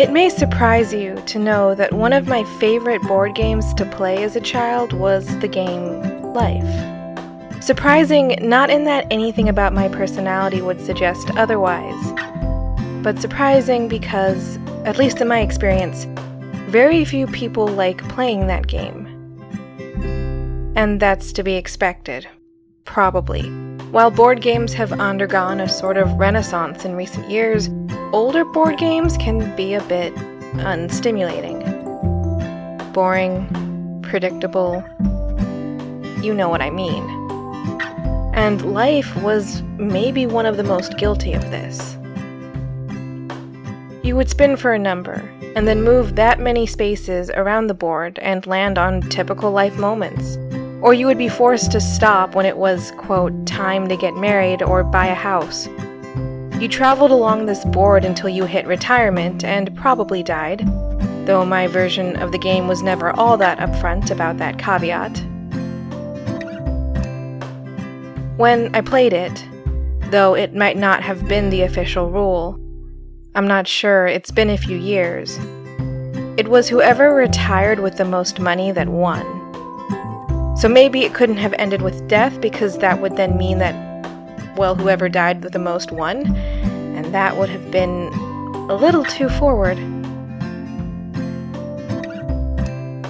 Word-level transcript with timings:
It 0.00 0.10
may 0.10 0.30
surprise 0.30 0.94
you 0.94 1.14
to 1.26 1.38
know 1.38 1.74
that 1.74 1.92
one 1.92 2.14
of 2.14 2.26
my 2.26 2.42
favorite 2.58 3.02
board 3.02 3.34
games 3.34 3.74
to 3.74 3.84
play 3.84 4.22
as 4.22 4.34
a 4.34 4.40
child 4.40 4.94
was 4.94 5.26
the 5.40 5.46
game 5.46 6.00
Life. 6.32 7.62
Surprising 7.62 8.38
not 8.40 8.70
in 8.70 8.84
that 8.84 9.06
anything 9.10 9.50
about 9.50 9.74
my 9.74 9.88
personality 9.88 10.62
would 10.62 10.80
suggest 10.80 11.30
otherwise, 11.36 12.02
but 13.02 13.18
surprising 13.18 13.88
because, 13.88 14.56
at 14.86 14.96
least 14.96 15.20
in 15.20 15.28
my 15.28 15.40
experience, 15.40 16.06
very 16.70 17.04
few 17.04 17.26
people 17.26 17.68
like 17.68 18.02
playing 18.08 18.46
that 18.46 18.68
game. 18.68 19.06
And 20.76 20.98
that's 20.98 21.30
to 21.34 21.42
be 21.42 21.56
expected. 21.56 22.26
Probably. 22.86 23.50
While 23.90 24.10
board 24.10 24.40
games 24.40 24.72
have 24.72 24.92
undergone 24.98 25.60
a 25.60 25.68
sort 25.68 25.98
of 25.98 26.14
renaissance 26.14 26.86
in 26.86 26.96
recent 26.96 27.28
years, 27.28 27.68
older 28.12 28.44
board 28.44 28.76
games 28.78 29.16
can 29.16 29.54
be 29.56 29.74
a 29.74 29.82
bit 29.84 30.14
unstimulating. 30.56 31.60
Boring, 32.92 34.00
predictable. 34.02 34.82
You 36.22 36.34
know 36.34 36.48
what 36.48 36.60
I 36.60 36.70
mean. 36.70 37.08
And 38.34 38.72
life 38.72 39.14
was 39.22 39.62
maybe 39.78 40.26
one 40.26 40.46
of 40.46 40.56
the 40.56 40.64
most 40.64 40.98
guilty 40.98 41.32
of 41.32 41.42
this. 41.50 41.96
You 44.02 44.16
would 44.16 44.28
spin 44.28 44.56
for 44.56 44.72
a 44.72 44.78
number, 44.78 45.22
and 45.54 45.68
then 45.68 45.82
move 45.82 46.16
that 46.16 46.40
many 46.40 46.66
spaces 46.66 47.30
around 47.30 47.66
the 47.66 47.74
board 47.74 48.18
and 48.20 48.46
land 48.46 48.78
on 48.78 49.02
typical 49.02 49.52
life 49.52 49.76
moments. 49.78 50.36
Or 50.82 50.94
you 50.94 51.06
would 51.06 51.18
be 51.18 51.28
forced 51.28 51.70
to 51.72 51.80
stop 51.80 52.34
when 52.34 52.46
it 52.46 52.56
was, 52.56 52.92
quote, 52.92 53.46
time 53.46 53.86
to 53.88 53.96
get 53.96 54.14
married 54.14 54.62
or 54.62 54.82
buy 54.82 55.06
a 55.06 55.14
house. 55.14 55.68
You 56.60 56.68
traveled 56.68 57.10
along 57.10 57.46
this 57.46 57.64
board 57.64 58.04
until 58.04 58.28
you 58.28 58.44
hit 58.44 58.66
retirement 58.66 59.44
and 59.44 59.74
probably 59.74 60.22
died, 60.22 60.60
though 61.24 61.42
my 61.46 61.66
version 61.66 62.16
of 62.16 62.32
the 62.32 62.38
game 62.38 62.68
was 62.68 62.82
never 62.82 63.16
all 63.18 63.38
that 63.38 63.58
upfront 63.58 64.10
about 64.10 64.36
that 64.36 64.58
caveat. 64.58 65.16
When 68.36 68.74
I 68.74 68.82
played 68.82 69.14
it, 69.14 69.42
though 70.10 70.34
it 70.34 70.54
might 70.54 70.76
not 70.76 71.02
have 71.02 71.26
been 71.26 71.48
the 71.48 71.62
official 71.62 72.10
rule, 72.10 72.60
I'm 73.34 73.48
not 73.48 73.66
sure, 73.66 74.06
it's 74.06 74.30
been 74.30 74.50
a 74.50 74.58
few 74.58 74.76
years. 74.76 75.38
It 76.36 76.48
was 76.48 76.68
whoever 76.68 77.14
retired 77.14 77.80
with 77.80 77.96
the 77.96 78.04
most 78.04 78.38
money 78.38 78.70
that 78.70 78.90
won. 78.90 79.24
So 80.58 80.68
maybe 80.68 81.04
it 81.04 81.14
couldn't 81.14 81.38
have 81.38 81.54
ended 81.54 81.80
with 81.80 82.06
death 82.06 82.38
because 82.42 82.76
that 82.78 83.00
would 83.00 83.16
then 83.16 83.38
mean 83.38 83.56
that 83.60 83.89
well, 84.60 84.74
whoever 84.74 85.08
died 85.08 85.42
with 85.42 85.54
the 85.54 85.58
most 85.58 85.90
won, 85.90 86.36
and 86.36 87.14
that 87.14 87.38
would 87.38 87.48
have 87.48 87.70
been 87.70 88.08
a 88.68 88.74
little 88.74 89.04
too 89.06 89.30
forward. 89.30 89.78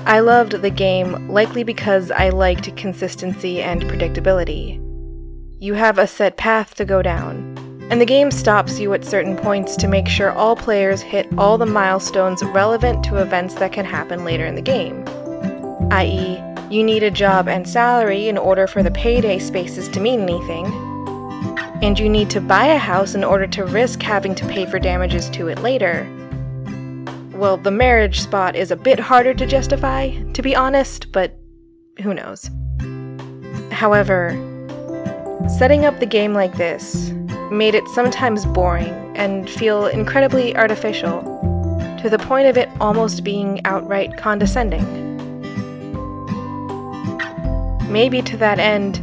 I 0.07 0.21
loved 0.21 0.63
the 0.63 0.71
game 0.71 1.29
likely 1.29 1.65
because 1.65 2.13
I 2.13 2.29
liked 2.29 2.77
consistency 2.77 3.61
and 3.61 3.83
predictability. 3.83 4.79
You 5.59 5.75
have 5.75 5.99
a 5.99 6.07
set 6.07 6.37
path 6.37 6.77
to 6.77 6.85
go 6.85 7.03
down, 7.03 7.57
and 7.91 8.01
the 8.01 8.07
game 8.07 8.31
stops 8.31 8.79
you 8.79 8.95
at 8.95 9.05
certain 9.05 9.37
points 9.37 9.75
to 9.79 9.89
make 9.89 10.07
sure 10.07 10.31
all 10.31 10.55
players 10.55 11.01
hit 11.01 11.27
all 11.37 11.59
the 11.59 11.67
milestones 11.67 12.45
relevant 12.45 13.03
to 13.07 13.17
events 13.17 13.55
that 13.57 13.73
can 13.73 13.85
happen 13.85 14.25
later 14.25 14.47
in 14.47 14.55
the 14.55 14.63
game. 14.63 15.05
i.e., 15.91 16.41
you 16.73 16.85
need 16.85 17.03
a 17.03 17.11
job 17.11 17.49
and 17.49 17.69
salary 17.69 18.29
in 18.29 18.39
order 18.39 18.69
for 18.69 18.85
the 18.85 18.93
payday 18.93 19.41
spaces 19.41 19.89
to 19.89 19.99
mean 19.99 20.21
anything, 20.21 20.90
and 21.83 21.99
you 21.99 22.09
need 22.09 22.31
to 22.31 22.41
buy 22.41 22.67
a 22.67 22.79
house 22.79 23.15
in 23.15 23.25
order 23.25 23.47
to 23.47 23.65
risk 23.65 24.03
having 24.03 24.35
to 24.35 24.47
pay 24.47 24.67
for 24.67 24.79
damages 24.79 25.31
to 25.31 25.49
it 25.49 25.61
later. 25.61 26.09
Well, 27.33 27.57
the 27.57 27.71
marriage 27.71 28.21
spot 28.21 28.55
is 28.55 28.71
a 28.71 28.77
bit 28.77 28.99
harder 28.99 29.33
to 29.35 29.47
justify, 29.47 30.11
to 30.33 30.43
be 30.43 30.55
honest, 30.55 31.11
but 31.11 31.39
who 32.03 32.13
knows. 32.13 32.51
However, 33.73 34.33
setting 35.49 35.87
up 35.87 35.99
the 36.01 36.07
game 36.07 36.35
like 36.35 36.55
this 36.57 37.13
made 37.51 37.75
it 37.75 37.89
sometimes 37.89 38.45
boring 38.45 39.17
and 39.17 39.49
feel 39.49 39.87
incredibly 39.87 40.55
artificial, 40.55 41.23
to 42.03 42.11
the 42.11 42.19
point 42.19 42.47
of 42.47 42.57
it 42.57 42.69
almost 42.81 43.25
being 43.25 43.61
outright 43.65 44.17
condescending. 44.17 44.87
Maybe 47.91 48.23
to 48.23 48.37
that 48.37 48.59
end, 48.59 49.01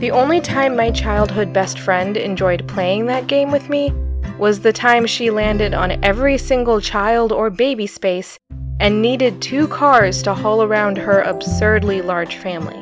the 0.00 0.10
only 0.10 0.40
time 0.40 0.76
my 0.76 0.90
childhood 0.90 1.52
best 1.52 1.78
friend 1.78 2.16
enjoyed 2.16 2.66
playing 2.66 3.06
that 3.06 3.26
game 3.26 3.50
with 3.50 3.68
me 3.68 3.92
was 4.38 4.60
the 4.60 4.72
time 4.72 5.06
she 5.06 5.30
landed 5.30 5.72
on 5.72 6.04
every 6.04 6.36
single 6.36 6.80
child 6.80 7.30
or 7.30 7.48
baby 7.50 7.86
space 7.86 8.38
and 8.80 9.00
needed 9.00 9.40
two 9.40 9.68
cars 9.68 10.22
to 10.22 10.34
haul 10.34 10.62
around 10.62 10.98
her 10.98 11.20
absurdly 11.20 12.02
large 12.02 12.36
family. 12.36 12.80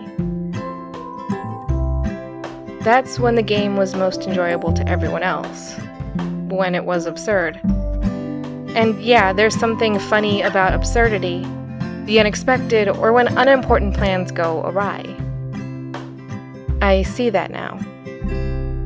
That's 2.82 3.20
when 3.20 3.36
the 3.36 3.42
game 3.42 3.76
was 3.76 3.94
most 3.94 4.22
enjoyable 4.22 4.72
to 4.72 4.88
everyone 4.88 5.22
else. 5.22 5.76
When 6.48 6.74
it 6.74 6.84
was 6.84 7.06
absurd. 7.06 7.60
And 8.74 9.00
yeah, 9.00 9.32
there's 9.32 9.54
something 9.54 9.98
funny 9.98 10.42
about 10.42 10.72
absurdity, 10.72 11.46
the 12.06 12.18
unexpected, 12.18 12.88
or 12.88 13.12
when 13.12 13.28
unimportant 13.38 13.94
plans 13.94 14.32
go 14.32 14.62
awry. 14.64 15.04
I 16.82 17.02
see 17.02 17.30
that 17.30 17.52
now. 17.52 17.78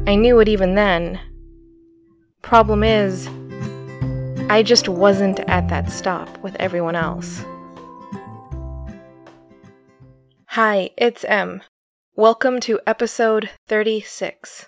I 0.07 0.17
knew 0.17 0.39
it 0.41 0.49
even 0.51 0.75
then. 0.75 1.19
Problem 2.43 2.85
is, 2.85 3.27
I 4.51 4.63
just 4.63 4.87
wasn't 4.87 5.41
at 5.49 5.69
that 5.69 5.91
stop 5.91 6.29
with 6.43 6.55
everyone 6.57 6.95
else. 6.95 7.43
Hi, 10.49 10.91
it's 10.99 11.25
M. 11.25 11.63
Welcome 12.15 12.61
to 12.61 12.81
episode 12.87 13.49
36. 13.67 14.67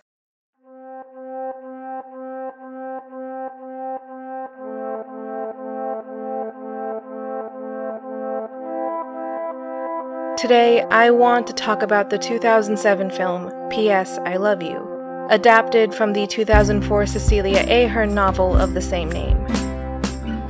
Today, 10.38 10.82
I 10.82 11.10
want 11.10 11.49
to 11.49 11.53
talk 11.53 11.82
about 11.82 12.10
the 12.10 12.16
2007 12.16 13.10
film 13.10 13.53
P.S. 13.71 14.19
I 14.19 14.37
Love 14.37 14.62
You, 14.62 15.26
adapted 15.31 15.93
from 15.93 16.12
the 16.12 16.28
2004 16.28 17.06
Cecelia 17.06 17.66
Ahern 17.69 18.15
novel 18.15 18.56
of 18.56 18.72
the 18.72 18.81
same 18.81 19.10
name. 19.10 19.37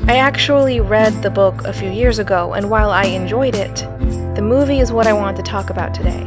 I 0.07 0.17
actually 0.17 0.79
read 0.79 1.15
the 1.23 1.31
book 1.31 1.65
a 1.65 1.73
few 1.73 1.89
years 1.89 2.19
ago, 2.19 2.53
and 2.53 2.69
while 2.69 2.91
I 2.91 3.05
enjoyed 3.05 3.55
it, 3.55 3.77
the 4.37 4.43
movie 4.43 4.81
is 4.81 4.93
what 4.93 5.07
I 5.07 5.15
want 5.15 5.39
to 5.39 5.43
talk 5.43 5.71
about 5.71 5.95
today. 5.95 6.25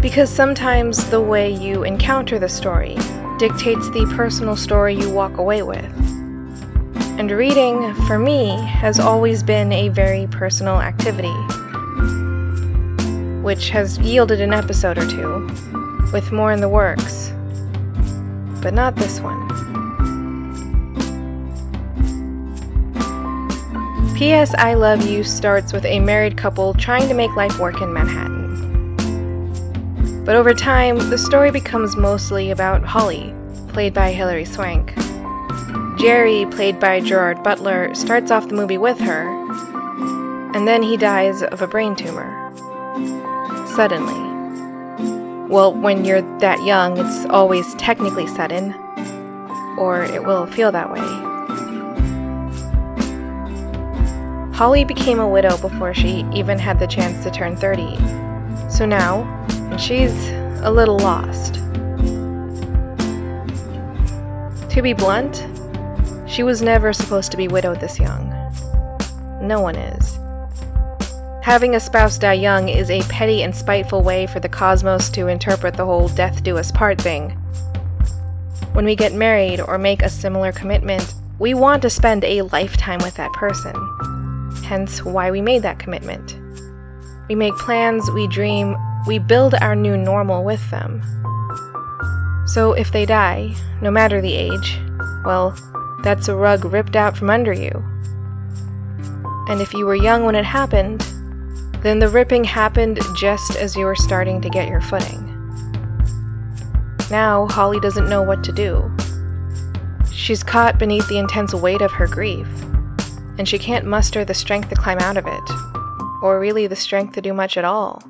Because 0.00 0.30
sometimes 0.30 1.10
the 1.10 1.20
way 1.20 1.52
you 1.52 1.84
encounter 1.84 2.38
the 2.38 2.48
story 2.48 2.94
dictates 3.38 3.90
the 3.90 4.10
personal 4.16 4.56
story 4.56 4.94
you 4.94 5.10
walk 5.10 5.36
away 5.36 5.62
with. 5.62 5.84
And 7.18 7.30
reading, 7.30 7.92
for 8.06 8.18
me, 8.18 8.56
has 8.56 8.98
always 8.98 9.42
been 9.42 9.70
a 9.70 9.90
very 9.90 10.26
personal 10.28 10.80
activity 10.80 11.34
which 13.44 13.68
has 13.68 13.98
yielded 13.98 14.40
an 14.40 14.54
episode 14.54 14.96
or 14.96 15.06
two, 15.06 15.46
with 16.14 16.32
more 16.32 16.50
in 16.50 16.62
the 16.62 16.68
works. 16.68 17.30
But 18.62 18.72
not 18.72 18.96
this 18.96 19.20
one. 19.20 19.44
P.S. 24.16 24.54
I 24.54 24.72
Love 24.72 25.06
You 25.06 25.22
starts 25.22 25.74
with 25.74 25.84
a 25.84 26.00
married 26.00 26.38
couple 26.38 26.72
trying 26.72 27.06
to 27.08 27.14
make 27.14 27.36
life 27.36 27.58
work 27.58 27.82
in 27.82 27.92
Manhattan. 27.92 28.54
But 30.24 30.36
over 30.36 30.54
time, 30.54 30.96
the 31.10 31.18
story 31.18 31.50
becomes 31.50 31.96
mostly 31.96 32.50
about 32.50 32.82
Holly, 32.82 33.34
played 33.68 33.92
by 33.92 34.12
Hilary 34.12 34.46
Swank. 34.46 34.94
Gerry, 35.98 36.46
played 36.46 36.80
by 36.80 37.00
Gerard 37.00 37.42
Butler, 37.42 37.94
starts 37.94 38.30
off 38.30 38.48
the 38.48 38.54
movie 38.54 38.78
with 38.78 38.98
her, 39.00 39.28
and 40.54 40.66
then 40.66 40.82
he 40.82 40.96
dies 40.96 41.42
of 41.42 41.60
a 41.60 41.66
brain 41.66 41.94
tumor 41.94 42.43
suddenly. 43.74 44.14
Well, 45.48 45.74
when 45.74 46.04
you're 46.04 46.22
that 46.38 46.64
young, 46.64 46.96
it's 46.96 47.26
always 47.26 47.74
technically 47.74 48.26
sudden, 48.26 48.72
or 49.78 50.04
it 50.04 50.24
will 50.24 50.46
feel 50.46 50.72
that 50.72 50.92
way. 50.92 51.00
Holly 54.56 54.84
became 54.84 55.18
a 55.18 55.28
widow 55.28 55.56
before 55.58 55.92
she 55.92 56.24
even 56.32 56.58
had 56.58 56.78
the 56.78 56.86
chance 56.86 57.24
to 57.24 57.30
turn 57.30 57.56
30. 57.56 57.96
So 58.70 58.86
now, 58.86 59.26
she's 59.76 60.14
a 60.62 60.70
little 60.70 60.98
lost. 60.98 61.54
To 64.70 64.82
be 64.82 64.92
blunt, 64.92 65.46
she 66.28 66.42
was 66.42 66.62
never 66.62 66.92
supposed 66.92 67.32
to 67.32 67.36
be 67.36 67.48
widowed 67.48 67.80
this 67.80 67.98
young. 67.98 68.30
No 69.40 69.60
one 69.60 69.76
is. 69.76 70.18
Having 71.44 71.74
a 71.74 71.80
spouse 71.80 72.16
die 72.16 72.32
young 72.32 72.70
is 72.70 72.88
a 72.90 73.02
petty 73.02 73.42
and 73.42 73.54
spiteful 73.54 74.00
way 74.00 74.26
for 74.26 74.40
the 74.40 74.48
cosmos 74.48 75.10
to 75.10 75.26
interpret 75.26 75.76
the 75.76 75.84
whole 75.84 76.08
death 76.08 76.42
do 76.42 76.56
us 76.56 76.72
part 76.72 76.98
thing. 76.98 77.32
When 78.72 78.86
we 78.86 78.96
get 78.96 79.12
married 79.12 79.60
or 79.60 79.76
make 79.76 80.00
a 80.00 80.08
similar 80.08 80.52
commitment, 80.52 81.14
we 81.38 81.52
want 81.52 81.82
to 81.82 81.90
spend 81.90 82.24
a 82.24 82.40
lifetime 82.40 82.98
with 83.02 83.16
that 83.16 83.30
person. 83.34 83.74
Hence 84.64 85.04
why 85.04 85.30
we 85.30 85.42
made 85.42 85.60
that 85.64 85.78
commitment. 85.78 86.38
We 87.28 87.34
make 87.34 87.54
plans, 87.56 88.10
we 88.12 88.26
dream, 88.26 88.74
we 89.06 89.18
build 89.18 89.52
our 89.56 89.76
new 89.76 89.98
normal 89.98 90.44
with 90.44 90.70
them. 90.70 91.02
So 92.46 92.72
if 92.72 92.90
they 92.90 93.04
die, 93.04 93.54
no 93.82 93.90
matter 93.90 94.22
the 94.22 94.32
age, 94.32 94.80
well, 95.26 95.54
that's 96.02 96.28
a 96.28 96.34
rug 96.34 96.64
ripped 96.64 96.96
out 96.96 97.18
from 97.18 97.28
under 97.28 97.52
you. 97.52 97.84
And 99.46 99.60
if 99.60 99.74
you 99.74 99.84
were 99.84 99.94
young 99.94 100.24
when 100.24 100.36
it 100.36 100.46
happened, 100.46 101.06
then 101.84 101.98
the 101.98 102.08
ripping 102.08 102.44
happened 102.44 102.98
just 103.14 103.56
as 103.56 103.76
you 103.76 103.84
were 103.84 103.94
starting 103.94 104.40
to 104.40 104.48
get 104.48 104.68
your 104.68 104.80
footing. 104.80 105.30
Now, 107.10 107.46
Holly 107.48 107.78
doesn't 107.78 108.08
know 108.08 108.22
what 108.22 108.42
to 108.44 108.52
do. 108.52 108.90
She's 110.10 110.42
caught 110.42 110.78
beneath 110.78 111.06
the 111.08 111.18
intense 111.18 111.52
weight 111.52 111.82
of 111.82 111.92
her 111.92 112.06
grief, 112.06 112.48
and 113.36 113.46
she 113.46 113.58
can't 113.58 113.84
muster 113.84 114.24
the 114.24 114.32
strength 114.32 114.70
to 114.70 114.74
climb 114.74 114.98
out 115.00 115.18
of 115.18 115.26
it, 115.26 115.50
or 116.22 116.40
really 116.40 116.66
the 116.66 116.74
strength 116.74 117.14
to 117.14 117.20
do 117.20 117.34
much 117.34 117.58
at 117.58 117.64
all. 117.66 118.02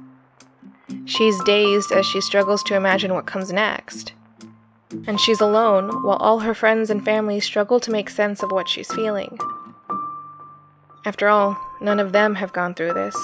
She's 1.04 1.42
dazed 1.42 1.90
as 1.90 2.06
she 2.06 2.20
struggles 2.20 2.62
to 2.64 2.76
imagine 2.76 3.12
what 3.12 3.26
comes 3.26 3.52
next. 3.52 4.12
And 5.08 5.20
she's 5.20 5.40
alone 5.40 6.04
while 6.04 6.18
all 6.18 6.38
her 6.38 6.54
friends 6.54 6.90
and 6.90 7.04
family 7.04 7.40
struggle 7.40 7.80
to 7.80 7.90
make 7.90 8.08
sense 8.08 8.44
of 8.44 8.52
what 8.52 8.68
she's 8.68 8.92
feeling. 8.92 9.36
After 11.04 11.28
all, 11.28 11.58
none 11.80 11.98
of 11.98 12.12
them 12.12 12.36
have 12.36 12.52
gone 12.52 12.74
through 12.74 12.92
this. 12.94 13.16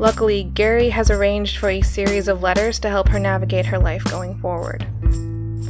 Luckily, 0.00 0.44
Gerry 0.54 0.88
has 0.88 1.10
arranged 1.10 1.58
for 1.58 1.68
a 1.68 1.82
series 1.82 2.26
of 2.26 2.40
letters 2.40 2.78
to 2.78 2.88
help 2.88 3.06
her 3.08 3.18
navigate 3.18 3.66
her 3.66 3.78
life 3.78 4.02
going 4.04 4.34
forward. 4.38 4.86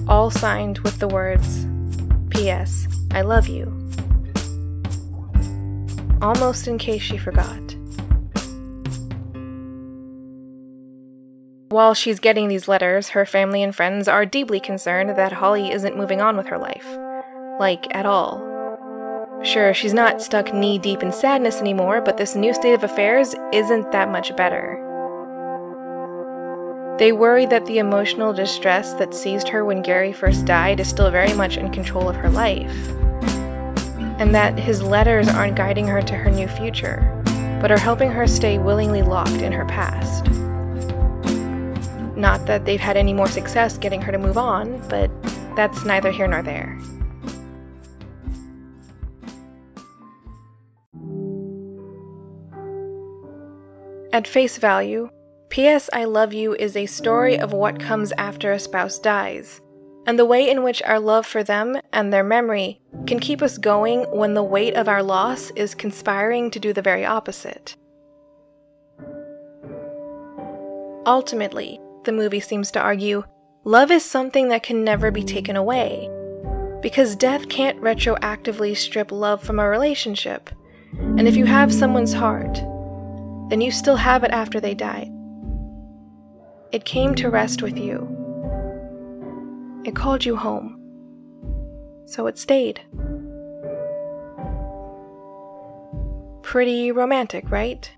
All 0.06 0.30
signed 0.30 0.78
with 0.78 1.00
the 1.00 1.08
words 1.08 1.66
P.S. 2.30 2.86
I 3.10 3.22
love 3.22 3.48
you. 3.48 3.66
Almost 6.22 6.68
in 6.68 6.78
case 6.78 7.02
she 7.02 7.18
forgot. 7.18 7.58
While 11.70 11.94
she's 11.94 12.20
getting 12.20 12.46
these 12.46 12.68
letters, 12.68 13.08
her 13.08 13.26
family 13.26 13.64
and 13.64 13.74
friends 13.74 14.06
are 14.06 14.24
deeply 14.24 14.60
concerned 14.60 15.10
that 15.10 15.32
Holly 15.32 15.72
isn't 15.72 15.96
moving 15.96 16.20
on 16.20 16.36
with 16.36 16.46
her 16.46 16.58
life. 16.58 16.86
Like, 17.58 17.92
at 17.96 18.06
all. 18.06 18.49
Sure, 19.42 19.72
she's 19.72 19.94
not 19.94 20.20
stuck 20.20 20.52
knee 20.52 20.78
deep 20.78 21.02
in 21.02 21.10
sadness 21.10 21.60
anymore, 21.60 22.02
but 22.02 22.18
this 22.18 22.34
new 22.34 22.52
state 22.52 22.74
of 22.74 22.84
affairs 22.84 23.34
isn't 23.52 23.90
that 23.90 24.10
much 24.10 24.36
better. 24.36 24.76
They 26.98 27.12
worry 27.12 27.46
that 27.46 27.64
the 27.64 27.78
emotional 27.78 28.34
distress 28.34 28.92
that 28.94 29.14
seized 29.14 29.48
her 29.48 29.64
when 29.64 29.82
Gerry 29.82 30.12
first 30.12 30.44
died 30.44 30.78
is 30.78 30.88
still 30.88 31.10
very 31.10 31.32
much 31.32 31.56
in 31.56 31.72
control 31.72 32.06
of 32.06 32.16
her 32.16 32.28
life. 32.28 32.88
And 34.20 34.34
that 34.34 34.58
his 34.58 34.82
letters 34.82 35.26
aren't 35.26 35.56
guiding 35.56 35.86
her 35.86 36.02
to 36.02 36.14
her 36.14 36.30
new 36.30 36.46
future, 36.46 37.00
but 37.62 37.72
are 37.72 37.78
helping 37.78 38.10
her 38.10 38.26
stay 38.26 38.58
willingly 38.58 39.00
locked 39.00 39.40
in 39.40 39.52
her 39.52 39.64
past. 39.64 40.26
Not 42.14 42.44
that 42.44 42.66
they've 42.66 42.78
had 42.78 42.98
any 42.98 43.14
more 43.14 43.28
success 43.28 43.78
getting 43.78 44.02
her 44.02 44.12
to 44.12 44.18
move 44.18 44.36
on, 44.36 44.86
but 44.90 45.10
that's 45.56 45.86
neither 45.86 46.10
here 46.10 46.28
nor 46.28 46.42
there. 46.42 46.78
At 54.12 54.26
face 54.26 54.58
value, 54.58 55.08
P.S. 55.50 55.88
I 55.92 56.02
Love 56.02 56.34
You 56.34 56.54
is 56.54 56.76
a 56.76 56.86
story 56.86 57.38
of 57.38 57.52
what 57.52 57.78
comes 57.78 58.12
after 58.18 58.50
a 58.50 58.58
spouse 58.58 58.98
dies, 58.98 59.60
and 60.04 60.18
the 60.18 60.24
way 60.24 60.50
in 60.50 60.64
which 60.64 60.82
our 60.82 60.98
love 60.98 61.26
for 61.26 61.44
them 61.44 61.76
and 61.92 62.12
their 62.12 62.24
memory 62.24 62.80
can 63.06 63.20
keep 63.20 63.40
us 63.40 63.56
going 63.56 64.00
when 64.10 64.34
the 64.34 64.42
weight 64.42 64.74
of 64.74 64.88
our 64.88 65.02
loss 65.02 65.50
is 65.54 65.76
conspiring 65.76 66.50
to 66.50 66.58
do 66.58 66.72
the 66.72 66.82
very 66.82 67.04
opposite. 67.04 67.76
Ultimately, 71.06 71.80
the 72.02 72.12
movie 72.12 72.40
seems 72.40 72.72
to 72.72 72.80
argue, 72.80 73.22
love 73.62 73.92
is 73.92 74.04
something 74.04 74.48
that 74.48 74.64
can 74.64 74.82
never 74.82 75.12
be 75.12 75.22
taken 75.22 75.54
away. 75.54 76.10
Because 76.82 77.14
death 77.14 77.48
can't 77.48 77.80
retroactively 77.80 78.76
strip 78.76 79.12
love 79.12 79.40
from 79.40 79.60
a 79.60 79.68
relationship. 79.68 80.50
And 80.98 81.28
if 81.28 81.36
you 81.36 81.44
have 81.44 81.72
someone's 81.72 82.12
heart, 82.12 82.60
then 83.50 83.60
you 83.60 83.70
still 83.70 83.96
have 83.96 84.24
it 84.24 84.30
after 84.30 84.60
they 84.60 84.74
died. 84.74 85.10
It 86.72 86.84
came 86.84 87.14
to 87.16 87.30
rest 87.30 87.62
with 87.62 87.76
you. 87.76 88.16
It 89.84 89.96
called 89.96 90.24
you 90.24 90.36
home. 90.36 90.76
So 92.06 92.26
it 92.28 92.38
stayed. 92.38 92.80
Pretty 96.42 96.92
romantic, 96.92 97.50
right? 97.50 97.90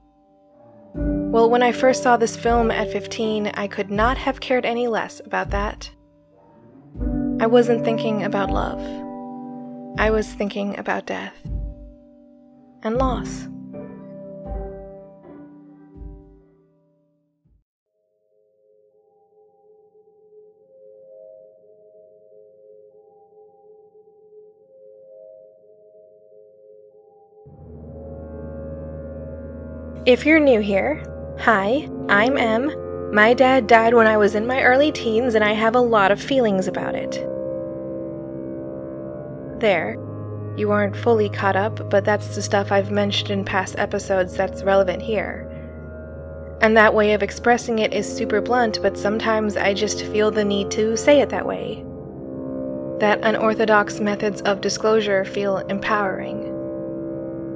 Well, 0.94 1.48
when 1.48 1.62
I 1.62 1.72
first 1.72 2.02
saw 2.02 2.16
this 2.16 2.36
film 2.36 2.70
at 2.70 2.92
15, 2.92 3.48
I 3.48 3.66
could 3.66 3.90
not 3.90 4.18
have 4.18 4.40
cared 4.40 4.66
any 4.66 4.86
less 4.86 5.20
about 5.24 5.50
that. 5.50 5.90
I 7.40 7.46
wasn't 7.46 7.84
thinking 7.84 8.22
about 8.22 8.50
love. 8.50 8.80
I 9.98 10.10
was 10.10 10.32
thinking 10.32 10.78
about 10.78 11.06
death 11.06 11.34
and 12.82 12.96
loss. 12.96 13.48
If 30.04 30.26
you're 30.26 30.40
new 30.40 30.58
here, 30.58 31.00
Hi, 31.38 31.88
I'm 32.08 32.36
Em. 32.36 33.14
My 33.14 33.34
dad 33.34 33.68
died 33.68 33.94
when 33.94 34.08
I 34.08 34.16
was 34.16 34.34
in 34.34 34.48
my 34.48 34.60
early 34.60 34.90
teens, 34.90 35.36
and 35.36 35.44
I 35.44 35.52
have 35.52 35.76
a 35.76 35.80
lot 35.80 36.10
of 36.10 36.20
feelings 36.20 36.66
about 36.66 36.96
it. 36.96 37.12
There. 39.60 39.96
You 40.56 40.72
aren't 40.72 40.96
fully 40.96 41.28
caught 41.28 41.54
up, 41.54 41.88
but 41.88 42.04
that's 42.04 42.34
the 42.34 42.42
stuff 42.42 42.72
I've 42.72 42.90
mentioned 42.90 43.30
in 43.30 43.44
past 43.44 43.78
episodes 43.78 44.36
that's 44.36 44.64
relevant 44.64 45.02
here. 45.02 45.48
And 46.60 46.76
that 46.76 46.94
way 46.94 47.12
of 47.12 47.22
expressing 47.22 47.78
it 47.78 47.94
is 47.94 48.12
super 48.12 48.40
blunt, 48.40 48.80
but 48.82 48.98
sometimes 48.98 49.56
I 49.56 49.72
just 49.72 50.02
feel 50.06 50.32
the 50.32 50.44
need 50.44 50.72
to 50.72 50.96
say 50.96 51.20
it 51.20 51.28
that 51.28 51.46
way. 51.46 51.84
That 52.98 53.20
unorthodox 53.22 54.00
methods 54.00 54.42
of 54.42 54.60
disclosure 54.60 55.24
feel 55.24 55.58
empowering. 55.58 56.51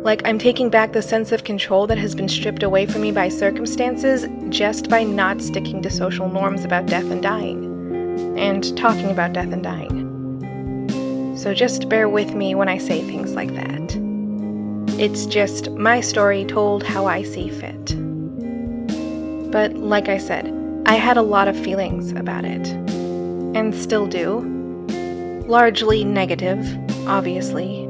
Like 0.06 0.22
I'm 0.24 0.38
taking 0.38 0.70
back 0.70 0.92
the 0.92 1.02
sense 1.02 1.32
of 1.32 1.42
control 1.42 1.88
that 1.88 1.98
has 1.98 2.14
been 2.14 2.28
stripped 2.28 2.62
away 2.62 2.86
from 2.86 3.02
me 3.02 3.10
by 3.10 3.28
circumstances 3.28 4.24
just 4.50 4.88
by 4.88 5.02
not 5.02 5.42
sticking 5.42 5.82
to 5.82 5.90
social 5.90 6.28
norms 6.28 6.64
about 6.64 6.86
death 6.86 7.10
and 7.10 7.20
dying, 7.20 8.38
and 8.38 8.76
talking 8.76 9.10
about 9.10 9.32
death 9.32 9.52
and 9.52 9.64
dying. 9.64 11.34
So 11.36 11.52
just 11.52 11.88
bear 11.88 12.08
with 12.08 12.34
me 12.34 12.54
when 12.54 12.68
I 12.68 12.78
say 12.78 13.02
things 13.02 13.34
like 13.34 13.52
that. 13.56 13.96
It's 14.96 15.26
just 15.26 15.72
my 15.72 16.00
story 16.00 16.44
told 16.44 16.84
how 16.84 17.06
I 17.06 17.24
see 17.24 17.48
fit. 17.48 17.86
But 19.50 19.74
like 19.74 20.08
I 20.08 20.18
said, 20.18 20.54
I 20.86 20.94
had 20.94 21.16
a 21.16 21.22
lot 21.22 21.48
of 21.48 21.58
feelings 21.58 22.12
about 22.12 22.44
it, 22.44 22.68
and 23.56 23.74
still 23.74 24.06
do. 24.06 24.38
Largely 25.48 26.04
negative, 26.04 26.64
obviously, 27.08 27.85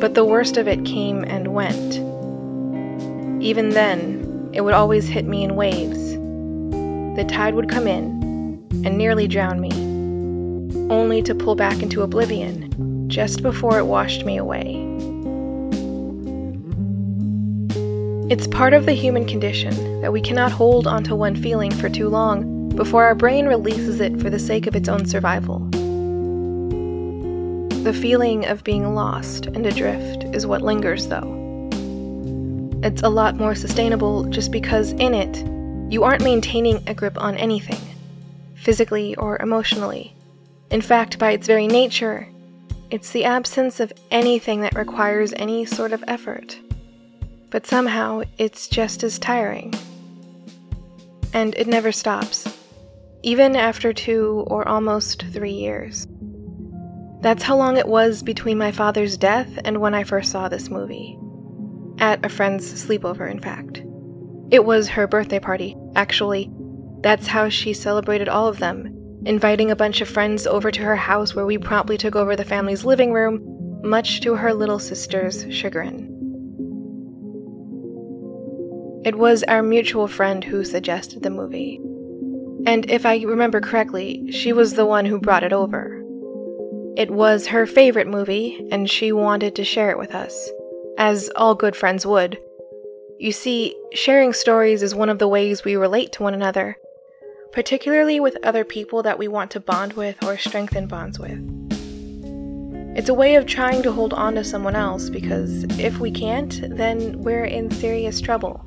but 0.00 0.14
the 0.14 0.24
worst 0.24 0.56
of 0.56 0.68
it 0.68 0.84
came 0.84 1.24
and 1.24 1.48
went. 1.48 1.94
Even 3.42 3.70
then, 3.70 4.50
it 4.52 4.62
would 4.62 4.74
always 4.74 5.08
hit 5.08 5.24
me 5.24 5.44
in 5.44 5.56
waves. 5.56 6.12
The 7.16 7.24
tide 7.28 7.54
would 7.54 7.68
come 7.68 7.86
in 7.86 8.18
and 8.84 8.96
nearly 8.96 9.26
drown 9.26 9.60
me, 9.60 9.72
only 10.90 11.22
to 11.22 11.34
pull 11.34 11.54
back 11.54 11.82
into 11.82 12.02
oblivion 12.02 13.08
just 13.08 13.42
before 13.42 13.78
it 13.78 13.86
washed 13.86 14.24
me 14.24 14.36
away. 14.36 14.84
It's 18.30 18.46
part 18.46 18.74
of 18.74 18.86
the 18.86 18.92
human 18.92 19.26
condition 19.26 20.00
that 20.02 20.12
we 20.12 20.20
cannot 20.20 20.52
hold 20.52 20.86
onto 20.86 21.14
one 21.14 21.34
feeling 21.34 21.72
for 21.72 21.88
too 21.88 22.08
long 22.08 22.68
before 22.70 23.04
our 23.04 23.14
brain 23.14 23.46
releases 23.46 24.00
it 24.00 24.20
for 24.20 24.30
the 24.30 24.38
sake 24.38 24.66
of 24.66 24.76
its 24.76 24.88
own 24.88 25.06
survival. 25.06 25.67
The 27.88 27.94
feeling 27.94 28.44
of 28.44 28.64
being 28.64 28.94
lost 28.94 29.46
and 29.46 29.64
adrift 29.64 30.24
is 30.34 30.46
what 30.46 30.60
lingers, 30.60 31.08
though. 31.08 31.70
It's 32.82 33.00
a 33.00 33.08
lot 33.08 33.36
more 33.36 33.54
sustainable 33.54 34.24
just 34.24 34.52
because 34.52 34.92
in 34.92 35.14
it, 35.14 35.38
you 35.90 36.04
aren't 36.04 36.22
maintaining 36.22 36.86
a 36.86 36.92
grip 36.92 37.16
on 37.16 37.38
anything, 37.38 37.80
physically 38.56 39.16
or 39.16 39.40
emotionally. 39.40 40.14
In 40.70 40.82
fact, 40.82 41.18
by 41.18 41.30
its 41.30 41.46
very 41.46 41.66
nature, 41.66 42.28
it's 42.90 43.10
the 43.10 43.24
absence 43.24 43.80
of 43.80 43.94
anything 44.10 44.60
that 44.60 44.76
requires 44.76 45.32
any 45.36 45.64
sort 45.64 45.94
of 45.94 46.04
effort. 46.06 46.58
But 47.48 47.66
somehow, 47.66 48.20
it's 48.36 48.68
just 48.68 49.02
as 49.02 49.18
tiring. 49.18 49.72
And 51.32 51.54
it 51.54 51.66
never 51.66 51.92
stops, 51.92 52.54
even 53.22 53.56
after 53.56 53.94
two 53.94 54.44
or 54.46 54.68
almost 54.68 55.22
three 55.32 55.52
years. 55.52 56.06
That's 57.20 57.42
how 57.42 57.56
long 57.56 57.76
it 57.76 57.88
was 57.88 58.22
between 58.22 58.58
my 58.58 58.70
father's 58.70 59.16
death 59.16 59.58
and 59.64 59.78
when 59.78 59.94
I 59.94 60.04
first 60.04 60.30
saw 60.30 60.48
this 60.48 60.70
movie. 60.70 61.18
At 61.98 62.24
a 62.24 62.28
friend's 62.28 62.72
sleepover, 62.72 63.28
in 63.28 63.40
fact. 63.40 63.82
It 64.50 64.64
was 64.64 64.88
her 64.90 65.06
birthday 65.06 65.40
party, 65.40 65.76
actually. 65.96 66.50
That's 67.00 67.26
how 67.26 67.48
she 67.48 67.72
celebrated 67.74 68.28
all 68.28 68.46
of 68.46 68.60
them, 68.60 69.20
inviting 69.24 69.70
a 69.70 69.76
bunch 69.76 70.00
of 70.00 70.08
friends 70.08 70.46
over 70.46 70.70
to 70.70 70.82
her 70.82 70.96
house 70.96 71.34
where 71.34 71.46
we 71.46 71.58
promptly 71.58 71.98
took 71.98 72.14
over 72.14 72.36
the 72.36 72.44
family's 72.44 72.84
living 72.84 73.12
room, 73.12 73.80
much 73.82 74.20
to 74.20 74.36
her 74.36 74.54
little 74.54 74.78
sister's 74.78 75.44
chagrin. 75.52 76.14
It 79.04 79.16
was 79.16 79.42
our 79.44 79.62
mutual 79.62 80.08
friend 80.08 80.44
who 80.44 80.64
suggested 80.64 81.22
the 81.22 81.30
movie. 81.30 81.80
And 82.66 82.90
if 82.90 83.06
I 83.06 83.18
remember 83.22 83.60
correctly, 83.60 84.30
she 84.30 84.52
was 84.52 84.74
the 84.74 84.86
one 84.86 85.04
who 85.04 85.20
brought 85.20 85.44
it 85.44 85.52
over. 85.52 85.97
It 86.98 87.12
was 87.12 87.46
her 87.46 87.64
favorite 87.64 88.08
movie, 88.08 88.68
and 88.72 88.90
she 88.90 89.12
wanted 89.12 89.54
to 89.54 89.64
share 89.64 89.92
it 89.92 89.98
with 89.98 90.16
us, 90.16 90.50
as 90.98 91.30
all 91.36 91.54
good 91.54 91.76
friends 91.76 92.04
would. 92.04 92.40
You 93.20 93.30
see, 93.30 93.76
sharing 93.94 94.32
stories 94.32 94.82
is 94.82 94.96
one 94.96 95.08
of 95.08 95.20
the 95.20 95.28
ways 95.28 95.64
we 95.64 95.76
relate 95.76 96.10
to 96.14 96.24
one 96.24 96.34
another, 96.34 96.76
particularly 97.52 98.18
with 98.18 98.36
other 98.42 98.64
people 98.64 99.04
that 99.04 99.16
we 99.16 99.28
want 99.28 99.52
to 99.52 99.60
bond 99.60 99.92
with 99.92 100.20
or 100.24 100.36
strengthen 100.36 100.88
bonds 100.88 101.20
with. 101.20 101.38
It's 102.96 103.08
a 103.08 103.14
way 103.14 103.36
of 103.36 103.46
trying 103.46 103.84
to 103.84 103.92
hold 103.92 104.12
on 104.12 104.34
to 104.34 104.42
someone 104.42 104.74
else 104.74 105.08
because 105.08 105.62
if 105.78 106.00
we 106.00 106.10
can't, 106.10 106.60
then 106.76 107.22
we're 107.22 107.44
in 107.44 107.70
serious 107.70 108.20
trouble. 108.20 108.64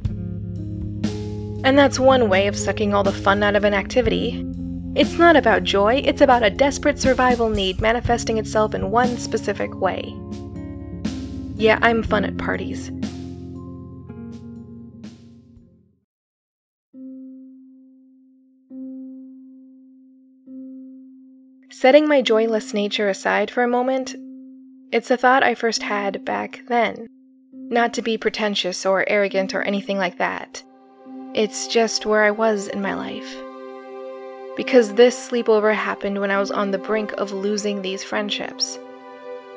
And 1.65 1.77
that's 1.77 1.99
one 1.99 2.29
way 2.29 2.47
of 2.47 2.55
sucking 2.55 2.93
all 2.93 3.03
the 3.03 3.11
fun 3.11 3.43
out 3.43 3.57
of 3.57 3.65
an 3.65 3.73
activity 3.73 4.49
it's 4.93 5.17
not 5.17 5.37
about 5.37 5.63
joy, 5.63 6.01
it's 6.03 6.19
about 6.19 6.43
a 6.43 6.49
desperate 6.49 6.99
survival 6.99 7.49
need 7.49 7.79
manifesting 7.79 8.37
itself 8.37 8.75
in 8.75 8.91
one 8.91 9.17
specific 9.17 9.73
way. 9.79 10.13
Yeah, 11.55 11.79
I'm 11.81 12.03
fun 12.03 12.25
at 12.25 12.37
parties. 12.37 12.91
Setting 21.69 22.07
my 22.07 22.21
joyless 22.21 22.73
nature 22.73 23.07
aside 23.07 23.49
for 23.49 23.63
a 23.63 23.67
moment, 23.67 24.15
it's 24.91 25.09
a 25.09 25.15
thought 25.15 25.41
I 25.41 25.55
first 25.55 25.83
had 25.83 26.25
back 26.25 26.63
then. 26.67 27.07
Not 27.53 27.93
to 27.93 28.01
be 28.01 28.17
pretentious 28.17 28.85
or 28.85 29.07
arrogant 29.07 29.55
or 29.55 29.61
anything 29.61 29.97
like 29.97 30.17
that. 30.17 30.63
It's 31.33 31.67
just 31.67 32.05
where 32.05 32.23
I 32.23 32.31
was 32.31 32.67
in 32.67 32.81
my 32.81 32.93
life 32.93 33.41
because 34.61 34.93
this 34.93 35.31
sleepover 35.31 35.73
happened 35.73 36.19
when 36.19 36.29
I 36.29 36.39
was 36.39 36.51
on 36.51 36.69
the 36.69 36.77
brink 36.77 37.13
of 37.13 37.31
losing 37.31 37.81
these 37.81 38.03
friendships. 38.03 38.77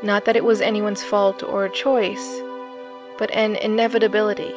Not 0.03 0.25
that 0.25 0.35
it 0.35 0.45
was 0.45 0.63
anyone's 0.63 1.05
fault 1.05 1.43
or 1.43 1.69
choice, 1.69 2.41
but 3.19 3.31
an 3.33 3.57
inevitability. 3.57 4.55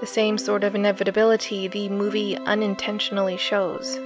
The 0.00 0.06
same 0.06 0.36
sort 0.36 0.62
of 0.62 0.74
inevitability 0.74 1.68
the 1.68 1.88
movie 1.88 2.36
unintentionally 2.36 3.38
shows. 3.38 3.98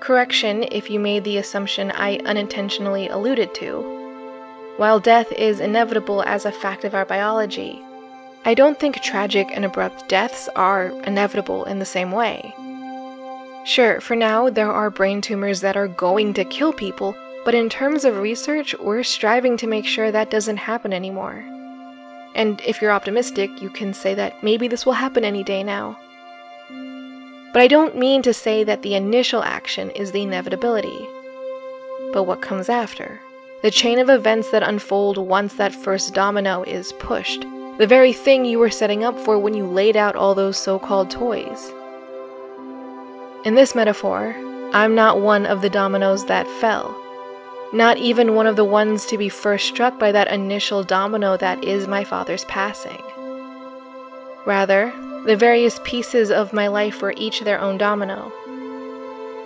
Correction 0.00 0.64
if 0.70 0.90
you 0.90 1.00
made 1.00 1.24
the 1.24 1.38
assumption 1.38 1.90
I 1.92 2.18
unintentionally 2.26 3.08
alluded 3.08 3.54
to. 3.54 4.74
While 4.76 5.00
death 5.00 5.32
is 5.32 5.60
inevitable 5.60 6.22
as 6.24 6.44
a 6.44 6.52
fact 6.52 6.84
of 6.84 6.94
our 6.94 7.06
biology, 7.06 7.82
I 8.42 8.54
don't 8.54 8.80
think 8.80 9.02
tragic 9.02 9.48
and 9.52 9.66
abrupt 9.66 10.08
deaths 10.08 10.48
are 10.56 10.86
inevitable 11.02 11.64
in 11.64 11.78
the 11.78 11.84
same 11.84 12.10
way. 12.10 12.54
Sure, 13.66 14.00
for 14.00 14.16
now, 14.16 14.48
there 14.48 14.72
are 14.72 14.88
brain 14.88 15.20
tumors 15.20 15.60
that 15.60 15.76
are 15.76 15.88
going 15.88 16.32
to 16.34 16.44
kill 16.46 16.72
people, 16.72 17.14
but 17.44 17.54
in 17.54 17.68
terms 17.68 18.06
of 18.06 18.16
research, 18.16 18.74
we're 18.78 19.02
striving 19.02 19.58
to 19.58 19.66
make 19.66 19.84
sure 19.84 20.10
that 20.10 20.30
doesn't 20.30 20.56
happen 20.56 20.94
anymore. 20.94 21.44
And 22.34 22.62
if 22.62 22.80
you're 22.80 22.92
optimistic, 22.92 23.50
you 23.60 23.68
can 23.68 23.92
say 23.92 24.14
that 24.14 24.42
maybe 24.42 24.68
this 24.68 24.86
will 24.86 24.94
happen 24.94 25.22
any 25.22 25.44
day 25.44 25.62
now. 25.62 25.98
But 27.52 27.60
I 27.60 27.66
don't 27.66 27.98
mean 27.98 28.22
to 28.22 28.32
say 28.32 28.64
that 28.64 28.80
the 28.80 28.94
initial 28.94 29.42
action 29.42 29.90
is 29.90 30.12
the 30.12 30.22
inevitability, 30.22 31.06
but 32.14 32.22
what 32.22 32.40
comes 32.40 32.70
after. 32.70 33.20
The 33.60 33.70
chain 33.70 33.98
of 33.98 34.08
events 34.08 34.50
that 34.50 34.62
unfold 34.62 35.18
once 35.18 35.54
that 35.54 35.74
first 35.74 36.14
domino 36.14 36.62
is 36.62 36.94
pushed 36.94 37.44
the 37.78 37.86
very 37.86 38.12
thing 38.12 38.44
you 38.44 38.58
were 38.58 38.70
setting 38.70 39.04
up 39.04 39.18
for 39.18 39.38
when 39.38 39.54
you 39.54 39.66
laid 39.66 39.96
out 39.96 40.16
all 40.16 40.34
those 40.34 40.56
so 40.56 40.78
called 40.78 41.10
toys. 41.10 41.72
In 43.44 43.54
this 43.54 43.74
metaphor, 43.74 44.34
I'm 44.72 44.94
not 44.94 45.20
one 45.20 45.46
of 45.46 45.62
the 45.62 45.70
dominoes 45.70 46.26
that 46.26 46.46
fell. 46.46 46.96
Not 47.72 47.96
even 47.98 48.34
one 48.34 48.46
of 48.46 48.56
the 48.56 48.64
ones 48.64 49.06
to 49.06 49.16
be 49.16 49.28
first 49.28 49.66
struck 49.66 49.98
by 49.98 50.12
that 50.12 50.28
initial 50.28 50.82
domino 50.82 51.36
that 51.36 51.64
is 51.64 51.88
my 51.88 52.04
father's 52.04 52.44
passing. 52.46 53.02
Rather, 54.44 54.92
the 55.26 55.36
various 55.36 55.80
pieces 55.84 56.30
of 56.30 56.52
my 56.52 56.68
life 56.68 57.00
were 57.00 57.14
each 57.16 57.40
their 57.40 57.60
own 57.60 57.78
domino. 57.78 58.32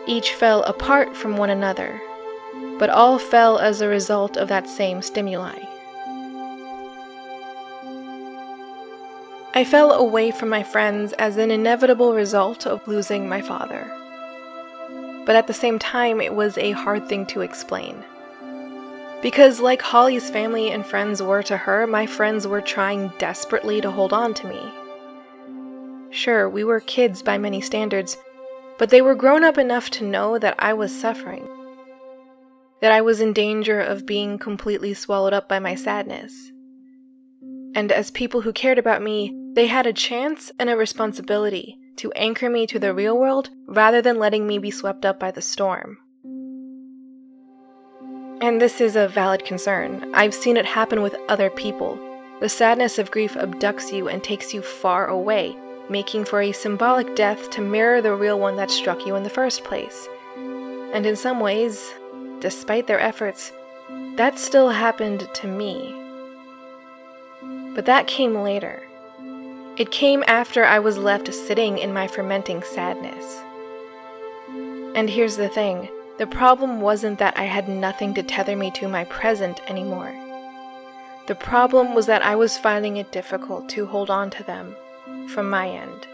Each 0.07 0.33
fell 0.33 0.63
apart 0.63 1.17
from 1.17 1.37
one 1.37 1.51
another, 1.51 2.01
but 2.79 2.91
all 2.91 3.19
fell 3.19 3.59
as 3.59 3.81
a 3.81 3.89
result 3.89 4.37
of 4.37 4.49
that 4.49 4.69
same 4.69 5.03
stimuli. 5.03 5.74
I 9.57 9.63
fell 9.63 9.93
away 9.93 10.33
from 10.33 10.49
my 10.49 10.65
friends 10.65 11.13
as 11.13 11.37
an 11.37 11.53
inevitable 11.53 12.13
result 12.13 12.67
of 12.67 12.89
losing 12.89 13.29
my 13.29 13.41
father. 13.41 13.89
But 15.25 15.37
at 15.37 15.47
the 15.47 15.55
same 15.55 15.79
time, 15.79 16.21
it 16.21 16.35
was 16.35 16.59
a 16.59 16.73
hard 16.73 17.09
thing 17.09 17.25
to 17.27 17.43
explain. 17.43 18.05
Because, 19.23 19.61
like 19.61 19.81
Holly's 19.81 20.29
family 20.29 20.73
and 20.73 20.85
friends 20.85 21.23
were 21.23 21.45
to 21.45 21.57
her, 21.57 21.87
my 21.87 22.05
friends 22.05 22.49
were 22.49 22.61
trying 22.61 23.13
desperately 23.19 23.81
to 23.81 23.93
hold 23.93 24.13
on 24.13 24.35
to 24.35 24.49
me. 24.49 24.73
Sure, 26.11 26.49
we 26.49 26.65
were 26.65 26.81
kids 26.81 27.23
by 27.23 27.39
many 27.39 27.61
standards, 27.61 28.17
but 28.77 28.91
they 28.91 29.03
were 29.03 29.15
grown 29.15 29.45
up 29.45 29.57
enough 29.57 29.89
to 29.91 30.05
know 30.05 30.37
that 30.37 30.57
I 30.59 30.73
was 30.73 30.93
suffering. 30.93 31.49
That 32.81 32.91
I 32.91 33.03
was 33.03 33.21
in 33.21 33.33
danger 33.33 33.81
of 33.81 34.05
being 34.05 34.37
completely 34.37 34.95
swallowed 34.95 35.33
up 35.33 35.49
by 35.49 35.61
my 35.61 35.77
sadness. 35.77 36.51
And 37.77 37.93
as 37.93 38.11
people 38.11 38.41
who 38.41 38.53
cared 38.53 38.79
about 38.79 39.01
me, 39.01 39.33
they 39.55 39.69
had 39.69 39.87
a 39.87 39.93
chance 39.93 40.51
and 40.59 40.69
a 40.69 40.77
responsibility 40.77 41.79
to 41.97 42.13
anchor 42.13 42.51
me 42.51 42.67
to 42.67 42.79
the 42.79 42.93
real 42.93 43.17
world 43.17 43.51
rather 43.67 44.03
than 44.03 44.19
letting 44.19 44.47
me 44.47 44.59
be 44.59 44.71
swept 44.71 45.05
up 45.05 45.21
by 45.21 45.31
the 45.31 45.41
storm. 45.41 45.99
And 48.41 48.61
this 48.61 48.81
is 48.81 48.97
a 48.97 49.09
valid 49.09 49.45
concern. 49.45 50.13
I've 50.13 50.35
seen 50.35 50.57
it 50.57 50.67
happen 50.67 51.03
with 51.03 51.15
other 51.29 51.51
people. 51.51 51.99
The 52.41 52.49
sadness 52.49 52.99
of 52.99 53.13
grief 53.13 53.37
abducts 53.37 53.93
you 53.93 54.09
and 54.09 54.23
takes 54.25 54.53
you 54.53 54.61
far 54.61 55.07
away, 55.07 55.57
making 55.89 56.25
for 56.25 56.43
a 56.43 56.51
symbolic 56.53 57.15
death 57.15 57.49
to 57.51 57.61
mirror 57.61 58.03
the 58.03 58.15
real 58.15 58.41
one 58.41 58.57
that 58.57 58.73
struck 58.73 59.07
you 59.07 59.15
in 59.15 59.23
the 59.23 59.31
first 59.31 59.63
place. 59.63 60.09
And 60.93 61.07
in 61.07 61.15
some 61.15 61.39
ways, 61.39 61.95
despite 62.41 62.89
their 62.89 63.01
efforts, 63.01 63.53
that 64.17 64.39
still 64.39 64.71
happened 64.71 65.29
to 65.35 65.47
me. 65.47 65.95
But 67.75 67.87
that 67.87 68.09
came 68.09 68.35
later. 68.35 68.83
It 69.77 69.91
came 69.91 70.23
after 70.29 70.65
I 70.65 70.79
was 70.79 70.99
left 70.99 71.35
sitting 71.35 71.79
in 71.79 71.93
my 71.93 72.07
fermenting 72.07 72.63
sadness. 72.63 73.43
And 74.95 75.11
here's 75.11 75.37
the 75.37 75.49
thing 75.49 75.89
the 76.17 76.29
problem 76.29 76.81
wasn't 76.81 77.19
that 77.19 77.37
I 77.37 77.45
had 77.45 77.69
nothing 77.69 78.15
to 78.15 78.23
tether 78.23 78.55
me 78.55 78.71
to 78.71 78.87
my 78.87 79.03
present 79.07 79.61
anymore. 79.69 80.15
The 81.27 81.35
problem 81.35 81.93
was 81.93 82.07
that 82.07 82.23
I 82.23 82.37
was 82.37 82.57
finding 82.57 82.99
it 82.99 83.11
difficult 83.11 83.69
to 83.71 83.87
hold 83.87 84.11
on 84.11 84.31
to 84.31 84.45
them 84.45 84.77
from 85.29 85.51
my 85.51 85.69
end. 85.69 86.07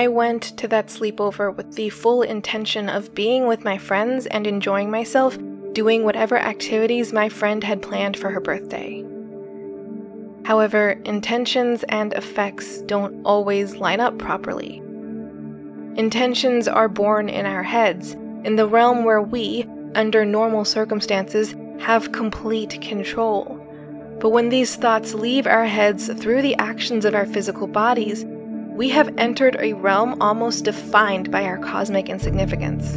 I 0.00 0.08
went 0.08 0.56
to 0.56 0.66
that 0.68 0.86
sleepover 0.86 1.54
with 1.54 1.74
the 1.74 1.90
full 1.90 2.22
intention 2.22 2.88
of 2.88 3.14
being 3.14 3.46
with 3.46 3.64
my 3.64 3.76
friends 3.76 4.24
and 4.24 4.46
enjoying 4.46 4.90
myself, 4.90 5.36
doing 5.74 6.04
whatever 6.04 6.38
activities 6.38 7.12
my 7.12 7.28
friend 7.28 7.62
had 7.62 7.82
planned 7.82 8.16
for 8.16 8.30
her 8.30 8.40
birthday. 8.40 9.04
However, 10.46 10.92
intentions 11.04 11.82
and 11.90 12.14
effects 12.14 12.80
don't 12.86 13.22
always 13.26 13.76
line 13.76 14.00
up 14.00 14.16
properly. 14.16 14.78
Intentions 15.96 16.66
are 16.66 16.88
born 16.88 17.28
in 17.28 17.44
our 17.44 17.62
heads, 17.62 18.14
in 18.44 18.56
the 18.56 18.66
realm 18.66 19.04
where 19.04 19.20
we, 19.20 19.66
under 19.94 20.24
normal 20.24 20.64
circumstances, 20.64 21.54
have 21.78 22.12
complete 22.12 22.80
control. 22.80 23.58
But 24.18 24.30
when 24.30 24.48
these 24.48 24.76
thoughts 24.76 25.12
leave 25.12 25.46
our 25.46 25.66
heads 25.66 26.08
through 26.08 26.40
the 26.40 26.56
actions 26.56 27.04
of 27.04 27.14
our 27.14 27.26
physical 27.26 27.66
bodies, 27.66 28.24
we 28.80 28.88
have 28.88 29.12
entered 29.18 29.58
a 29.60 29.74
realm 29.74 30.16
almost 30.22 30.64
defined 30.64 31.30
by 31.30 31.44
our 31.44 31.58
cosmic 31.58 32.08
insignificance. 32.08 32.96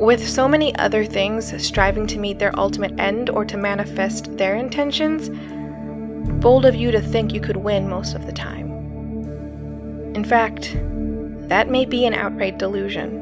With 0.00 0.24
so 0.24 0.46
many 0.46 0.72
other 0.76 1.04
things 1.04 1.52
striving 1.60 2.06
to 2.06 2.20
meet 2.20 2.38
their 2.38 2.56
ultimate 2.56 2.96
end 3.00 3.28
or 3.28 3.44
to 3.44 3.56
manifest 3.56 4.36
their 4.36 4.54
intentions, 4.54 5.30
bold 6.40 6.64
of 6.64 6.76
you 6.76 6.92
to 6.92 7.00
think 7.00 7.34
you 7.34 7.40
could 7.40 7.56
win 7.56 7.88
most 7.88 8.14
of 8.14 8.24
the 8.24 8.30
time. 8.30 8.70
In 10.14 10.24
fact, 10.24 10.76
that 11.48 11.68
may 11.68 11.84
be 11.84 12.06
an 12.06 12.14
outright 12.14 12.60
delusion. 12.60 13.18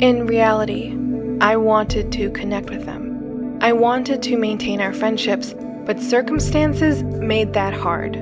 In 0.00 0.26
reality, 0.26 0.98
I 1.40 1.54
wanted 1.56 2.10
to 2.10 2.30
connect 2.30 2.68
with 2.68 2.84
them. 2.84 3.58
I 3.60 3.72
wanted 3.72 4.24
to 4.24 4.36
maintain 4.36 4.80
our 4.80 4.92
friendships, 4.92 5.54
but 5.84 6.00
circumstances 6.00 7.02
made 7.02 7.52
that 7.52 7.74
hard. 7.74 8.14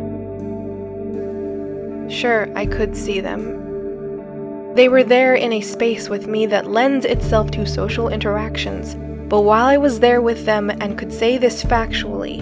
Sure, 2.11 2.49
I 2.57 2.67
could 2.67 2.97
see 2.97 3.21
them. 3.21 4.75
They 4.75 4.89
were 4.89 5.05
there 5.05 5.35
in 5.35 5.53
a 5.53 5.61
space 5.61 6.09
with 6.09 6.27
me 6.27 6.47
that 6.47 6.67
lends 6.67 7.05
itself 7.05 7.51
to 7.53 7.67
social 7.67 8.09
interactions, 8.09 8.95
but 9.29 9.43
while 9.43 9.67
I 9.67 9.77
was 9.77 10.01
there 10.01 10.21
with 10.21 10.45
them 10.45 10.71
and 10.71 10.99
could 10.99 11.13
say 11.13 11.39
this 11.39 11.63
factually, 11.63 12.41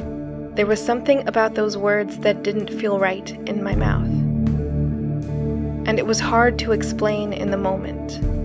there 0.57 0.67
was 0.67 0.85
something 0.85 1.27
about 1.29 1.55
those 1.55 1.77
words 1.77 2.19
that 2.19 2.43
didn't 2.43 2.73
feel 2.81 2.99
right 2.99 3.31
in 3.49 3.63
my 3.63 3.75
mouth. 3.75 4.09
And 5.89 5.99
it 5.99 6.07
was 6.07 6.21
hard 6.21 6.59
to 6.61 6.73
explain 6.73 7.33
in 7.33 7.51
the 7.51 7.57
moment. 7.57 8.40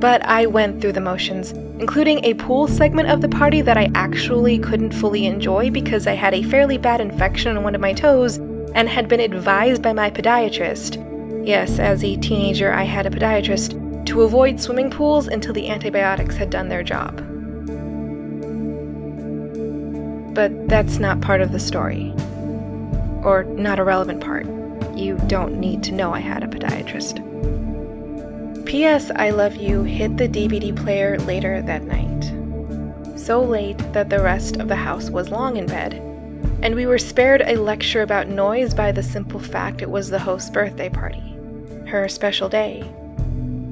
But 0.00 0.24
I 0.26 0.46
went 0.46 0.80
through 0.80 0.92
the 0.92 1.00
motions, 1.00 1.52
including 1.52 2.24
a 2.24 2.34
pool 2.34 2.68
segment 2.68 3.08
of 3.08 3.22
the 3.22 3.28
party 3.28 3.62
that 3.62 3.78
I 3.78 3.90
actually 3.94 4.58
couldn't 4.58 4.92
fully 4.92 5.26
enjoy 5.26 5.70
because 5.70 6.06
I 6.06 6.12
had 6.12 6.34
a 6.34 6.42
fairly 6.42 6.76
bad 6.76 7.00
infection 7.00 7.56
on 7.56 7.64
one 7.64 7.74
of 7.74 7.80
my 7.80 7.92
toes 7.92 8.36
and 8.74 8.88
had 8.88 9.08
been 9.08 9.20
advised 9.20 9.82
by 9.82 9.94
my 9.94 10.10
podiatrist. 10.10 11.02
Yes, 11.46 11.78
as 11.78 12.04
a 12.04 12.16
teenager, 12.16 12.72
I 12.72 12.82
had 12.82 13.06
a 13.06 13.10
podiatrist 13.10 14.06
to 14.06 14.22
avoid 14.22 14.60
swimming 14.60 14.90
pools 14.90 15.28
until 15.28 15.54
the 15.54 15.68
antibiotics 15.68 16.36
had 16.36 16.50
done 16.50 16.68
their 16.68 16.82
job. 16.82 17.16
But 20.34 20.68
that's 20.68 20.98
not 20.98 21.22
part 21.22 21.40
of 21.40 21.52
the 21.52 21.58
story. 21.58 22.12
Or 23.24 23.44
not 23.44 23.78
a 23.78 23.84
relevant 23.84 24.20
part. 24.20 24.46
You 24.94 25.18
don't 25.26 25.58
need 25.58 25.82
to 25.84 25.92
know 25.92 26.12
I 26.12 26.20
had 26.20 26.42
a 26.42 26.46
podiatrist. 26.46 27.22
P.S. 28.66 29.12
I 29.14 29.30
Love 29.30 29.54
You 29.54 29.84
hit 29.84 30.16
the 30.16 30.28
DVD 30.28 30.74
player 30.76 31.20
later 31.20 31.62
that 31.62 31.84
night. 31.84 33.16
So 33.16 33.40
late 33.40 33.78
that 33.92 34.10
the 34.10 34.20
rest 34.20 34.56
of 34.56 34.66
the 34.66 34.74
house 34.74 35.08
was 35.08 35.30
long 35.30 35.56
in 35.56 35.66
bed, 35.66 35.94
and 36.62 36.74
we 36.74 36.84
were 36.84 36.98
spared 36.98 37.42
a 37.42 37.54
lecture 37.54 38.02
about 38.02 38.26
noise 38.26 38.74
by 38.74 38.90
the 38.90 39.04
simple 39.04 39.38
fact 39.38 39.82
it 39.82 39.90
was 39.90 40.10
the 40.10 40.18
host's 40.18 40.50
birthday 40.50 40.88
party, 40.88 41.22
her 41.86 42.08
special 42.08 42.48
day. 42.48 42.82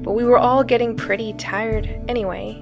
But 0.01 0.13
we 0.13 0.23
were 0.23 0.37
all 0.37 0.63
getting 0.63 0.95
pretty 0.95 1.33
tired 1.33 1.89
anyway, 2.07 2.53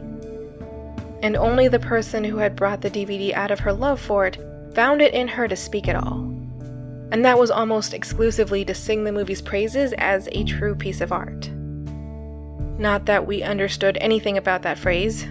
and 1.22 1.38
only 1.38 1.68
the 1.68 1.80
person 1.80 2.24
who 2.24 2.38
had 2.38 2.56
brought 2.56 2.82
the 2.82 2.90
DVD 2.90 3.32
out 3.34 3.52
of 3.52 3.60
her 3.60 3.72
love 3.72 4.02
for 4.02 4.26
it 4.26 4.40
found 4.74 5.04
it 5.04 5.14
in 5.14 5.28
her 5.28 5.48
to 5.48 5.56
speak 5.56 5.88
at 5.88 5.96
all. 5.96 6.22
And 7.12 7.24
that 7.24 7.38
was 7.38 7.52
almost 7.52 7.94
exclusively 7.94 8.66
to 8.66 8.74
sing 8.74 9.04
the 9.04 9.12
movie's 9.12 9.42
praises 9.42 9.94
as 10.00 10.28
a 10.32 10.44
true 10.46 10.74
piece 10.74 11.00
of 11.00 11.12
art. 11.12 11.52
Not 12.78 13.06
that 13.06 13.28
we 13.28 13.44
understood 13.44 13.98
anything 14.02 14.38
about 14.38 14.64
that 14.64 14.78
phrase. 14.78 15.28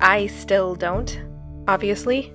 I 0.00 0.26
still 0.26 0.74
don't, 0.74 1.20
obviously. 1.68 2.32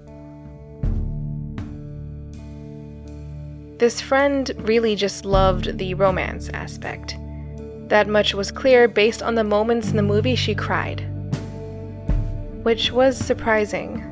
This 3.78 4.00
friend 4.00 4.52
really 4.58 4.96
just 4.96 5.26
loved 5.26 5.78
the 5.78 5.94
romance 5.96 6.50
aspect. 6.50 7.18
That 7.88 8.08
much 8.08 8.34
was 8.34 8.52
clear 8.52 8.88
based 8.88 9.24
on 9.24 9.36
the 9.36 9.44
moments 9.44 9.90
in 9.90 9.98
the 9.98 10.04
movie 10.04 10.36
she 10.36 10.56
cried 10.56 11.08
which 12.64 12.92
was 12.92 13.18
surprising. 13.18 14.08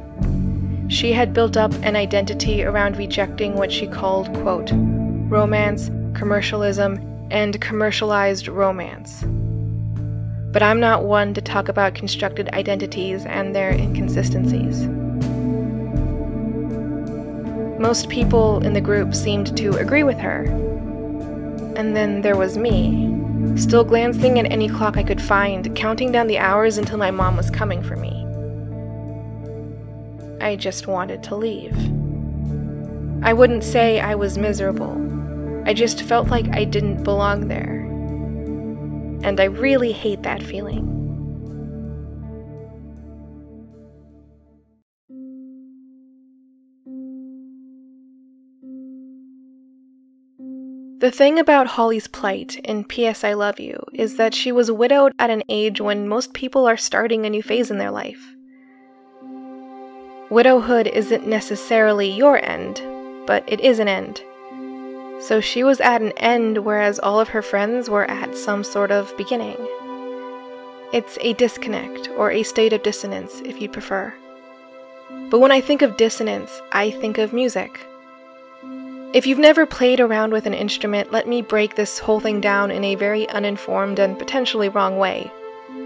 She 0.90 1.14
had 1.14 1.34
built 1.34 1.56
up 1.56 1.72
an 1.84 1.96
identity 1.96 2.64
around 2.64 2.98
rejecting 2.98 3.56
what 3.56 3.72
she 3.72 3.88
called, 3.88 4.34
quote, 4.42 4.72
romance, 4.74 5.92
commercialism, 6.18 7.00
and 7.30 7.62
commercialized 7.62 8.48
romance. 8.48 9.24
But 10.52 10.64
I'm 10.64 10.80
not 10.80 11.04
one 11.04 11.34
to 11.36 11.42
talk 11.42 11.70
about 11.70 11.94
constructed 11.94 12.50
identities 12.54 13.24
and 13.26 13.56
their 13.56 13.72
inconsistencies. 13.72 14.88
Most 17.80 18.10
people 18.10 18.60
in 18.66 18.74
the 18.74 18.82
group 18.82 19.14
seemed 19.14 19.56
to 19.56 19.78
agree 19.78 20.04
with 20.04 20.18
her. 20.18 20.44
And 21.76 21.96
then 21.96 22.22
there 22.24 22.36
was 22.36 22.58
me, 22.58 23.16
still 23.56 23.84
glancing 23.84 24.38
at 24.40 24.52
any 24.52 24.68
clock 24.68 24.98
I 24.98 25.04
could 25.04 25.22
find, 25.22 25.74
counting 25.76 26.12
down 26.12 26.28
the 26.28 26.40
hours 26.40 26.78
until 26.78 26.98
my 26.98 27.12
mom 27.12 27.38
was 27.38 27.50
coming 27.50 27.82
for 27.82 27.96
me. 27.96 28.26
I 30.42 30.56
just 30.56 30.88
wanted 30.88 31.22
to 31.24 31.36
leave. 31.36 31.78
I 33.24 33.34
wouldn't 33.34 33.64
say 33.64 34.00
I 34.00 34.16
was 34.16 34.38
miserable. 34.38 34.96
I 35.66 35.74
just 35.74 36.02
felt 36.02 36.30
like 36.30 36.48
I 36.50 36.64
didn't 36.64 37.04
belong 37.04 37.50
there. 37.50 37.79
And 39.24 39.40
I 39.40 39.46
really 39.46 39.92
hate 39.92 40.24
that 40.24 40.42
feeling. 40.42 41.00
The 51.00 51.12
thing 51.12 51.40
about 51.40 51.68
Holly's 51.68 52.10
plight 52.10 52.58
in 52.58 52.84
P.S. 52.84 53.24
I 53.24 53.32
Love 53.32 53.58
You 53.58 53.82
is 53.94 54.18
that 54.18 54.34
she 54.34 54.52
was 54.52 54.70
widowed 54.70 55.14
at 55.18 55.30
an 55.30 55.44
age 55.48 55.80
when 55.80 56.10
most 56.10 56.34
people 56.34 56.68
are 56.68 56.76
starting 56.76 57.26
a 57.26 57.30
new 57.30 57.42
phase 57.42 57.72
in 57.72 57.78
their 57.78 57.90
life. 57.90 58.36
Widowhood 60.30 60.88
isn't 60.88 61.26
necessarily 61.26 62.10
your 62.12 62.38
end, 62.44 62.82
but 63.26 63.46
it 63.48 63.62
is 63.62 63.80
an 63.80 63.88
end. 63.88 64.22
So 65.20 65.42
she 65.42 65.64
was 65.64 65.82
at 65.82 66.02
an 66.02 66.14
end, 66.14 66.60
whereas 66.60 66.98
all 67.00 67.20
of 67.20 67.30
her 67.30 67.42
friends 67.42 67.90
were 67.90 68.10
at 68.10 68.36
some 68.36 68.64
sort 68.64 68.92
of 68.92 69.16
beginning. 69.18 69.58
It's 70.94 71.18
a 71.22 71.34
disconnect, 71.34 72.10
or 72.18 72.32
a 72.32 72.44
state 72.44 72.74
of 72.74 72.84
dissonance, 72.84 73.42
if 73.46 73.62
you 73.62 73.70
prefer. 73.70 74.14
But 75.30 75.40
when 75.40 75.52
I 75.52 75.62
think 75.62 75.82
of 75.82 75.98
dissonance, 75.98 76.62
I 76.72 76.90
think 76.90 77.18
of 77.18 77.34
music. 77.34 77.86
If 79.12 79.28
you've 79.28 79.40
never 79.40 79.66
played 79.66 80.00
around 80.00 80.32
with 80.32 80.46
an 80.46 80.54
instrument, 80.54 81.12
let 81.12 81.28
me 81.28 81.42
break 81.42 81.76
this 81.76 82.00
whole 82.00 82.20
thing 82.20 82.40
down 82.40 82.72
in 82.72 82.84
a 82.84 82.96
very 82.96 83.28
uninformed 83.30 84.00
and 84.00 84.18
potentially 84.18 84.70
wrong 84.70 84.98
way, 84.98 85.32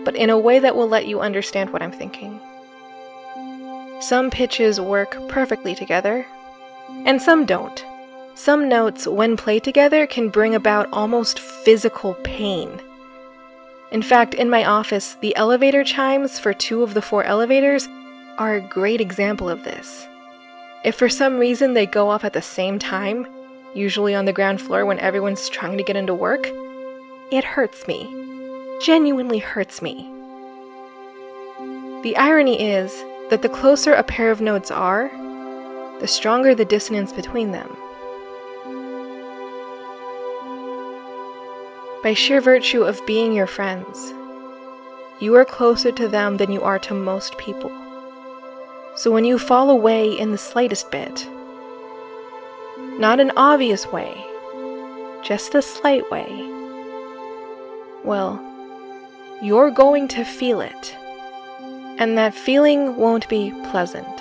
but 0.04 0.16
in 0.16 0.30
a 0.30 0.38
way 0.38 0.60
that 0.60 0.76
will 0.76 0.88
let 0.88 1.08
you 1.08 1.22
understand 1.22 1.72
what 1.72 1.82
I'm 1.82 1.92
thinking. 1.92 2.40
Some 4.00 4.30
pitches 4.30 4.80
work 4.80 5.18
perfectly 5.30 5.74
together, 5.74 6.26
and 7.06 7.22
some 7.22 7.46
don't. 7.46 7.84
Some 8.36 8.68
notes, 8.68 9.08
when 9.08 9.38
played 9.38 9.64
together, 9.64 10.08
can 10.08 10.30
bring 10.30 10.56
about 10.56 10.90
almost 10.92 11.40
physical 11.40 12.16
pain. 12.24 12.82
In 13.92 14.02
fact, 14.02 14.34
in 14.34 14.50
my 14.50 14.66
office, 14.66 15.16
the 15.22 15.36
elevator 15.36 15.84
chimes 15.84 16.40
for 16.40 16.52
two 16.52 16.82
of 16.82 16.96
the 16.96 17.02
four 17.02 17.24
elevators 17.24 17.88
are 18.40 18.56
a 18.56 18.62
great 18.62 19.00
example 19.00 19.48
of 19.48 19.64
this. 19.64 20.08
If 20.84 20.96
for 20.96 21.10
some 21.10 21.38
reason 21.38 21.74
they 21.74 21.86
go 21.86 22.10
off 22.10 22.24
at 22.24 22.34
the 22.34 22.42
same 22.42 22.80
time, 22.80 23.28
usually 23.76 24.16
on 24.16 24.26
the 24.26 24.34
ground 24.34 24.62
floor 24.62 24.84
when 24.84 25.00
everyone's 25.00 25.48
trying 25.48 25.78
to 25.78 25.84
get 25.84 25.96
into 25.96 26.16
work, 26.16 26.50
it 27.32 27.44
hurts 27.44 27.88
me. 27.88 28.04
Genuinely 28.82 29.40
hurts 29.40 29.80
me. 29.82 30.10
The 32.02 32.18
irony 32.18 32.62
is, 32.62 33.04
that 33.30 33.44
the 33.44 33.50
closer 33.50 33.94
a 33.94 34.04
pair 34.04 34.32
of 34.32 34.42
notes 34.42 34.72
are, 34.72 35.10
the 36.00 36.08
stronger 36.08 36.56
the 36.56 36.66
dissonance 36.66 37.14
between 37.14 37.52
them. 37.52 37.78
By 42.04 42.14
sheer 42.14 42.42
virtue 42.42 42.84
of 42.84 43.06
being 43.06 43.32
your 43.32 43.48
friends, 43.48 44.14
you 45.22 45.36
are 45.36 45.46
closer 45.46 45.90
to 45.94 46.10
them 46.10 46.36
than 46.36 46.52
you 46.52 46.62
are 46.62 46.78
to 46.80 46.94
most 46.94 47.38
people. 47.38 47.72
So 48.98 49.10
when 49.10 49.24
you 49.24 49.40
fall 49.40 49.70
away 49.70 50.12
in 50.12 50.34
the 50.34 50.38
slightest 50.38 50.92
bit, 50.92 51.30
not 53.00 53.22
an 53.22 53.32
obvious 53.38 53.88
way, 53.88 54.22
just 55.24 55.56
a 55.56 55.62
slight 55.62 56.12
way, 56.12 56.28
well, 58.04 58.38
you're 59.42 59.72
going 59.72 60.10
to 60.10 60.26
feel 60.26 60.60
it 60.60 60.98
and 61.98 62.18
that 62.18 62.34
feeling 62.34 62.98
won't 62.98 63.30
be 63.30 63.52
pleasant. 63.72 64.18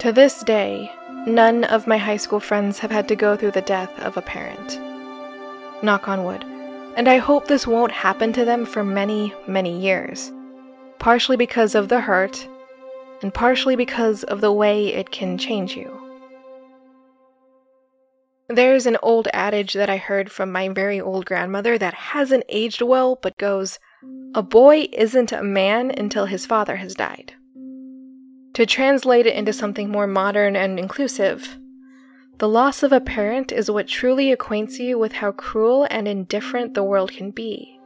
To 0.00 0.12
this 0.12 0.44
day, 0.44 0.92
none 1.26 1.64
of 1.64 1.86
my 1.86 1.98
high 1.98 2.16
school 2.16 2.40
friends 2.40 2.78
have 2.78 2.90
had 2.90 3.08
to 3.08 3.16
go 3.16 3.36
through 3.36 3.50
the 3.52 3.60
death 3.60 3.96
of 4.00 4.16
a 4.16 4.22
parent. 4.22 4.78
Knock 5.82 6.08
on 6.08 6.24
wood. 6.24 6.44
And 6.96 7.08
I 7.08 7.18
hope 7.18 7.46
this 7.46 7.66
won't 7.66 7.92
happen 7.92 8.32
to 8.32 8.44
them 8.44 8.66
for 8.66 8.82
many, 8.82 9.34
many 9.46 9.78
years. 9.78 10.32
Partially 10.98 11.36
because 11.36 11.74
of 11.74 11.88
the 11.88 12.00
hurt, 12.00 12.48
and 13.22 13.32
partially 13.32 13.76
because 13.76 14.24
of 14.24 14.40
the 14.40 14.52
way 14.52 14.88
it 14.88 15.10
can 15.10 15.38
change 15.38 15.76
you. 15.76 15.96
There's 18.48 18.86
an 18.86 18.96
old 19.02 19.28
adage 19.32 19.74
that 19.74 19.88
I 19.88 19.96
heard 19.96 20.32
from 20.32 20.50
my 20.50 20.68
very 20.68 21.00
old 21.00 21.24
grandmother 21.24 21.78
that 21.78 21.94
hasn't 21.94 22.44
aged 22.48 22.82
well, 22.82 23.16
but 23.22 23.38
goes, 23.38 23.78
A 24.34 24.42
boy 24.42 24.88
isn't 24.92 25.30
a 25.30 25.42
man 25.42 25.92
until 25.96 26.26
his 26.26 26.46
father 26.46 26.76
has 26.76 26.94
died. 26.94 27.34
To 28.60 28.66
translate 28.66 29.26
it 29.26 29.34
into 29.34 29.54
something 29.54 29.88
more 29.88 30.06
modern 30.06 30.54
and 30.54 30.78
inclusive, 30.78 31.56
the 32.36 32.46
loss 32.46 32.82
of 32.82 32.92
a 32.92 33.00
parent 33.00 33.52
is 33.52 33.70
what 33.70 33.88
truly 33.88 34.30
acquaints 34.30 34.78
you 34.78 34.98
with 34.98 35.12
how 35.12 35.32
cruel 35.32 35.86
and 35.88 36.06
indifferent 36.06 36.74
the 36.74 36.84
world 36.84 37.10
can 37.10 37.30
be. 37.30 37.80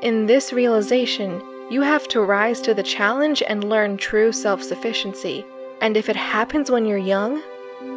In 0.00 0.24
this 0.24 0.54
realization, 0.54 1.42
you 1.70 1.82
have 1.82 2.08
to 2.08 2.22
rise 2.22 2.62
to 2.62 2.72
the 2.72 2.82
challenge 2.82 3.42
and 3.46 3.68
learn 3.68 3.98
true 3.98 4.32
self 4.32 4.62
sufficiency. 4.62 5.44
And 5.82 5.94
if 5.98 6.08
it 6.08 6.16
happens 6.16 6.70
when 6.70 6.86
you're 6.86 6.96
young, 6.96 7.42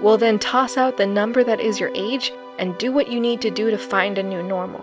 well, 0.02 0.18
then 0.18 0.40
toss 0.40 0.76
out 0.76 0.98
the 0.98 1.08
number 1.08 1.46
that 1.46 1.62
is 1.62 1.80
your 1.80 1.92
age 1.96 2.34
and 2.60 2.78
do 2.78 2.92
what 2.92 3.10
you 3.10 3.22
need 3.22 3.40
to 3.40 3.50
do 3.50 3.72
to 3.72 3.78
find 3.78 4.18
a 4.18 4.22
new 4.22 4.44
normal. 4.44 4.82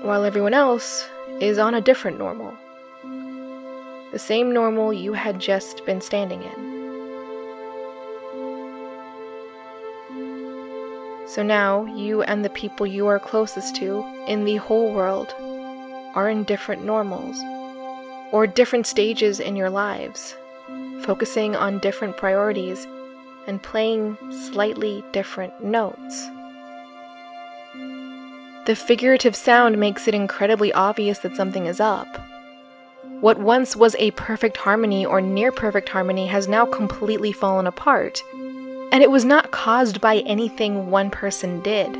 While 0.00 0.24
everyone 0.24 0.54
else 0.54 1.06
is 1.42 1.58
on 1.58 1.74
a 1.74 1.82
different 1.82 2.18
normal. 2.18 2.54
The 4.12 4.18
same 4.18 4.52
normal 4.52 4.92
you 4.92 5.12
had 5.12 5.38
just 5.38 5.84
been 5.84 6.00
standing 6.00 6.42
in. 6.42 6.68
So 11.26 11.42
now 11.42 11.84
you 11.84 12.22
and 12.22 12.44
the 12.44 12.50
people 12.50 12.86
you 12.86 13.06
are 13.06 13.18
closest 13.18 13.76
to 13.76 14.04
in 14.26 14.44
the 14.44 14.56
whole 14.56 14.92
world 14.92 15.34
are 16.14 16.28
in 16.28 16.44
different 16.44 16.84
normals 16.84 17.36
or 18.32 18.46
different 18.46 18.86
stages 18.86 19.40
in 19.40 19.54
your 19.56 19.70
lives 19.70 20.34
focusing 21.02 21.56
on 21.56 21.78
different 21.78 22.16
priorities 22.16 22.86
and 23.46 23.62
playing 23.62 24.16
slightly 24.30 25.02
different 25.12 25.64
notes. 25.64 26.26
The 28.66 28.76
figurative 28.76 29.34
sound 29.34 29.78
makes 29.78 30.06
it 30.06 30.14
incredibly 30.14 30.72
obvious 30.72 31.20
that 31.20 31.36
something 31.36 31.66
is 31.66 31.80
up. 31.80 32.27
What 33.20 33.38
once 33.40 33.74
was 33.74 33.96
a 33.98 34.12
perfect 34.12 34.58
harmony 34.58 35.04
or 35.04 35.20
near 35.20 35.50
perfect 35.50 35.88
harmony 35.88 36.28
has 36.28 36.46
now 36.46 36.64
completely 36.64 37.32
fallen 37.32 37.66
apart. 37.66 38.22
And 38.92 39.02
it 39.02 39.10
was 39.10 39.24
not 39.24 39.50
caused 39.50 40.00
by 40.00 40.18
anything 40.18 40.88
one 40.90 41.10
person 41.10 41.60
did. 41.60 41.98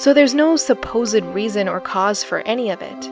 So 0.00 0.14
there's 0.14 0.32
no 0.32 0.54
supposed 0.54 1.24
reason 1.24 1.68
or 1.68 1.80
cause 1.80 2.22
for 2.22 2.38
any 2.42 2.70
of 2.70 2.80
it. 2.82 3.10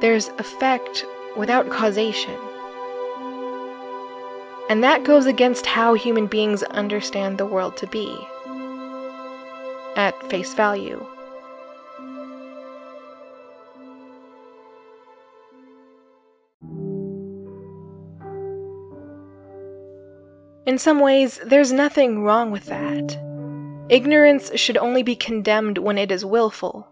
There's 0.00 0.28
effect 0.38 1.04
without 1.36 1.68
causation. 1.68 2.38
And 4.70 4.84
that 4.84 5.02
goes 5.02 5.26
against 5.26 5.66
how 5.66 5.94
human 5.94 6.28
beings 6.28 6.62
understand 6.62 7.38
the 7.38 7.46
world 7.46 7.76
to 7.78 7.88
be. 7.88 8.16
At 9.96 10.30
face 10.30 10.54
value. 10.54 11.04
In 20.66 20.78
some 20.78 20.98
ways, 20.98 21.40
there's 21.46 21.72
nothing 21.72 22.24
wrong 22.24 22.50
with 22.50 22.66
that. 22.66 23.16
Ignorance 23.88 24.50
should 24.56 24.76
only 24.76 25.04
be 25.04 25.14
condemned 25.14 25.78
when 25.78 25.96
it 25.96 26.10
is 26.10 26.24
willful. 26.24 26.88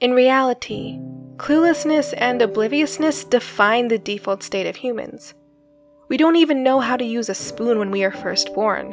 In 0.00 0.12
reality, 0.12 0.98
cluelessness 1.36 2.12
and 2.18 2.42
obliviousness 2.42 3.24
define 3.24 3.86
the 3.86 3.98
default 3.98 4.42
state 4.42 4.66
of 4.66 4.74
humans. 4.74 5.34
We 6.08 6.16
don't 6.16 6.34
even 6.34 6.64
know 6.64 6.80
how 6.80 6.96
to 6.96 7.04
use 7.04 7.28
a 7.28 7.34
spoon 7.34 7.78
when 7.78 7.92
we 7.92 8.02
are 8.02 8.10
first 8.10 8.52
born. 8.54 8.92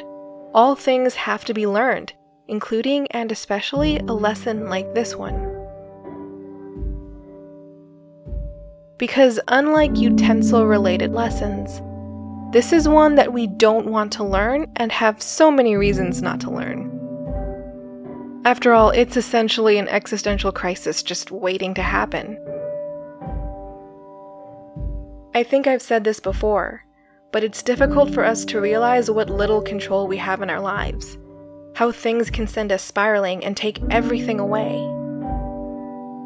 All 0.53 0.75
things 0.75 1.15
have 1.15 1.43
to 1.45 1.53
be 1.53 1.65
learned, 1.65 2.13
including 2.47 3.07
and 3.07 3.31
especially 3.31 3.97
a 3.97 4.13
lesson 4.13 4.69
like 4.69 4.93
this 4.93 5.15
one. 5.15 5.47
Because 8.99 9.39
unlike 9.47 9.97
utensil 9.97 10.67
related 10.67 11.13
lessons, 11.13 11.81
this 12.51 12.73
is 12.73 12.87
one 12.87 13.15
that 13.15 13.31
we 13.31 13.47
don't 13.47 13.87
want 13.87 14.11
to 14.13 14.25
learn 14.25 14.69
and 14.75 14.91
have 14.91 15.21
so 15.21 15.49
many 15.49 15.77
reasons 15.77 16.21
not 16.21 16.41
to 16.41 16.51
learn. 16.51 16.91
After 18.43 18.73
all, 18.73 18.89
it's 18.89 19.15
essentially 19.15 19.77
an 19.77 19.87
existential 19.87 20.51
crisis 20.51 21.01
just 21.01 21.31
waiting 21.31 21.73
to 21.75 21.81
happen. 21.81 22.37
I 25.33 25.43
think 25.43 25.65
I've 25.65 25.81
said 25.81 26.03
this 26.03 26.19
before, 26.19 26.83
but 27.31 27.41
it's 27.41 27.63
difficult 27.63 28.13
for 28.13 28.25
us 28.25 28.43
to 28.45 28.59
realize 28.59 29.09
what 29.09 29.29
little 29.29 29.61
control 29.61 30.05
we 30.07 30.17
have 30.17 30.41
in 30.41 30.49
our 30.49 30.59
lives, 30.59 31.17
how 31.75 31.93
things 31.93 32.29
can 32.29 32.47
send 32.47 32.73
us 32.73 32.83
spiraling 32.83 33.45
and 33.45 33.55
take 33.55 33.79
everything 33.89 34.41
away. 34.41 34.75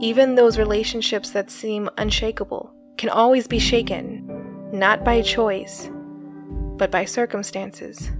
Even 0.01 0.33
those 0.33 0.57
relationships 0.57 1.29
that 1.29 1.51
seem 1.51 1.87
unshakable 1.99 2.73
can 2.97 3.09
always 3.09 3.45
be 3.47 3.59
shaken, 3.59 4.27
not 4.73 5.03
by 5.03 5.21
choice, 5.21 5.91
but 6.77 6.91
by 6.91 7.05
circumstances. 7.05 8.11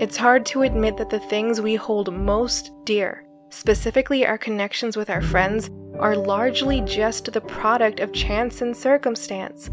It's 0.00 0.16
hard 0.16 0.46
to 0.46 0.62
admit 0.62 0.96
that 0.96 1.10
the 1.10 1.20
things 1.20 1.60
we 1.60 1.74
hold 1.74 2.12
most 2.12 2.70
dear, 2.84 3.24
specifically 3.50 4.26
our 4.26 4.38
connections 4.38 4.96
with 4.96 5.10
our 5.10 5.20
friends, 5.20 5.68
are 5.98 6.16
largely 6.16 6.80
just 6.82 7.30
the 7.32 7.40
product 7.40 8.00
of 8.00 8.12
chance 8.12 8.62
and 8.62 8.74
circumstance 8.74 9.68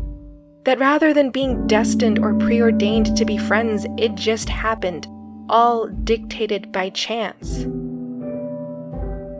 that 0.67 0.79
rather 0.79 1.13
than 1.13 1.31
being 1.31 1.65
destined 1.65 2.19
or 2.19 2.33
preordained 2.33 3.15
to 3.15 3.23
be 3.23 3.37
friends, 3.37 3.85
it 3.97 4.15
just 4.15 4.49
happened, 4.49 5.07
all 5.47 5.87
dictated 5.87 6.73
by 6.73 6.89
chance. 6.89 7.59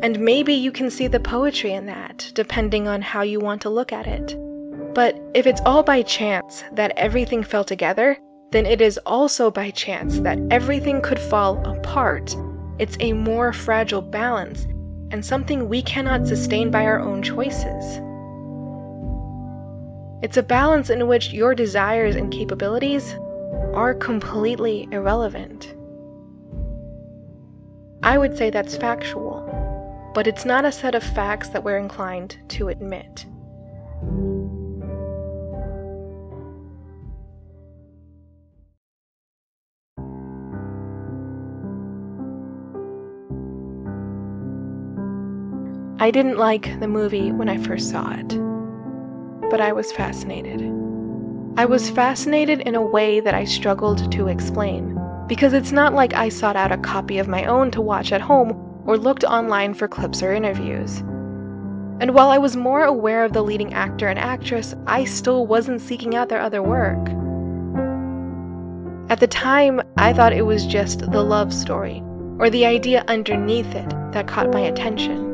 And 0.02 0.22
maybe 0.22 0.54
you 0.54 0.72
can 0.72 0.90
see 0.90 1.08
the 1.08 1.20
poetry 1.20 1.74
in 1.74 1.86
that, 1.88 2.32
depending 2.34 2.88
on 2.88 3.02
how 3.02 3.24
you 3.24 3.42
want 3.42 3.62
to 3.64 3.70
look 3.70 3.92
at 3.92 4.08
it. 4.08 4.38
But 4.94 5.20
if 5.34 5.46
it's 5.46 5.62
all 5.66 5.84
by 5.84 6.02
chance 6.02 6.64
that 6.72 6.94
everything 6.98 7.44
fell 7.44 7.64
together, 7.64 8.18
then 8.52 8.66
it 8.66 8.82
is 8.82 9.00
also 9.06 9.52
by 9.52 9.72
chance 9.72 10.20
that 10.22 10.40
everything 10.50 11.02
could 11.02 11.20
fall 11.20 11.66
apart. 11.68 12.36
It's 12.80 12.98
a 13.00 13.14
more 13.14 13.52
fragile 13.54 14.02
balance, 14.02 14.66
and 15.12 15.24
something 15.24 15.68
we 15.68 15.82
cannot 15.82 16.28
sustain 16.28 16.72
by 16.72 16.86
our 16.86 17.00
own 17.00 17.22
choices. 17.22 18.00
It's 20.24 20.38
a 20.38 20.44
balance 20.44 20.90
in 20.90 21.08
which 21.08 21.34
your 21.34 21.54
desires 21.54 22.16
and 22.16 22.32
capabilities 22.32 23.16
are 23.74 23.94
completely 23.94 24.88
irrelevant. 24.92 25.76
I 28.04 28.18
would 28.18 28.38
say 28.38 28.50
that's 28.50 28.78
factual, 28.78 30.12
but 30.16 30.26
it's 30.26 30.46
not 30.46 30.66
a 30.66 30.72
set 30.72 30.96
of 30.96 31.04
facts 31.04 31.50
that 31.50 31.64
we're 31.64 31.78
inclined 31.78 32.38
to 32.50 32.70
admit. 32.70 33.26
I 46.00 46.12
didn't 46.12 46.38
like 46.38 46.80
the 46.80 46.88
movie 46.88 47.32
when 47.32 47.50
I 47.50 47.58
first 47.58 47.90
saw 47.90 48.12
it 48.14 48.48
but 49.50 49.62
I 49.62 49.72
was 49.72 49.92
fascinated. 49.92 50.62
I 51.58 51.66
was 51.66 51.90
fascinated 51.90 52.62
in 52.62 52.76
a 52.76 52.82
way 52.82 53.20
that 53.20 53.34
I 53.34 53.46
struggled 53.46 54.12
to 54.12 54.28
explain, 54.28 55.00
because 55.28 55.54
it's 55.54 55.72
not 55.72 55.94
like 55.94 56.14
I 56.14 56.30
sought 56.30 56.56
out 56.56 56.72
a 56.72 56.78
copy 56.78 57.18
of 57.18 57.28
my 57.28 57.46
own 57.46 57.72
to 57.72 57.82
watch 57.82 58.12
at 58.12 58.22
home 58.22 58.84
or 58.86 58.98
looked 58.98 59.24
online 59.24 59.74
for 59.74 59.88
clips 59.88 60.22
or 60.22 60.34
interviews. 60.34 61.00
And 62.00 62.14
while 62.14 62.30
I 62.30 62.38
was 62.38 62.56
more 62.56 62.84
aware 62.84 63.26
of 63.26 63.34
the 63.34 63.42
leading 63.42 63.74
actor 63.74 64.08
and 64.08 64.20
actress, 64.20 64.76
I 64.86 65.06
still 65.06 65.48
wasn't 65.48 65.82
seeking 65.82 66.16
out 66.16 66.30
their 66.30 66.42
other 66.42 66.62
work. 66.62 67.10
At 69.10 69.20
the 69.20 69.28
time, 69.28 69.82
I 69.98 70.14
thought 70.14 70.34
it 70.34 70.46
was 70.46 70.68
just 70.68 71.12
the 71.12 71.24
love 71.24 71.54
story, 71.54 72.04
or 72.38 72.50
the 72.50 72.66
idea 72.66 73.06
underneath 73.08 73.74
it, 73.74 73.90
that 74.12 74.28
caught 74.28 74.54
my 74.54 74.60
attention. 74.60 75.27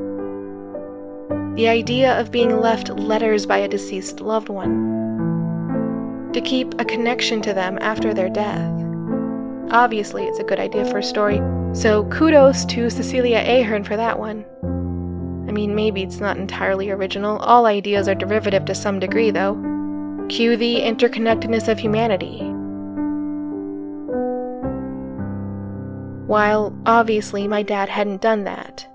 The 1.56 1.68
idea 1.68 2.20
of 2.20 2.32
being 2.32 2.60
left 2.60 2.90
letters 2.90 3.46
by 3.46 3.58
a 3.58 3.68
deceased 3.68 4.20
loved 4.20 4.50
one. 4.50 6.32
To 6.34 6.42
keep 6.42 6.74
a 6.80 6.86
connection 6.86 7.44
to 7.44 7.54
them 7.54 7.78
after 7.80 8.12
their 8.12 8.30
death. 8.30 8.74
Obviously, 9.70 10.26
it's 10.26 10.40
a 10.40 10.44
good 10.44 10.60
idea 10.60 10.84
for 10.86 10.98
a 10.98 11.04
story, 11.04 11.40
so 11.74 12.06
kudos 12.06 12.66
to 12.66 12.90
Cecelia 12.90 13.44
Ahern 13.46 13.84
for 13.84 13.96
that 13.96 14.18
one. 14.18 14.46
I 15.48 15.52
mean, 15.52 15.76
maybe 15.76 16.02
it's 16.02 16.20
not 16.20 16.38
entirely 16.38 16.90
original, 16.90 17.38
all 17.38 17.68
ideas 17.68 18.08
are 18.08 18.16
derivative 18.16 18.66
to 18.66 18.74
some 18.74 19.00
degree, 19.00 19.30
though. 19.30 19.54
Cue 20.30 20.58
the 20.58 20.78
interconnectedness 20.78 21.68
of 21.68 21.78
humanity. 21.78 22.40
While, 26.26 26.76
obviously, 26.88 27.48
my 27.48 27.62
dad 27.62 27.90
hadn't 27.90 28.22
done 28.22 28.44
that. 28.46 28.88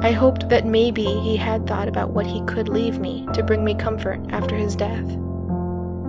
I 0.00 0.12
hoped 0.12 0.48
that 0.48 0.64
maybe 0.64 1.04
he 1.04 1.36
had 1.36 1.66
thought 1.66 1.88
about 1.88 2.10
what 2.10 2.24
he 2.24 2.40
could 2.42 2.68
leave 2.68 3.00
me 3.00 3.26
to 3.34 3.42
bring 3.42 3.64
me 3.64 3.74
comfort 3.74 4.20
after 4.30 4.54
his 4.54 4.76
death. 4.76 5.10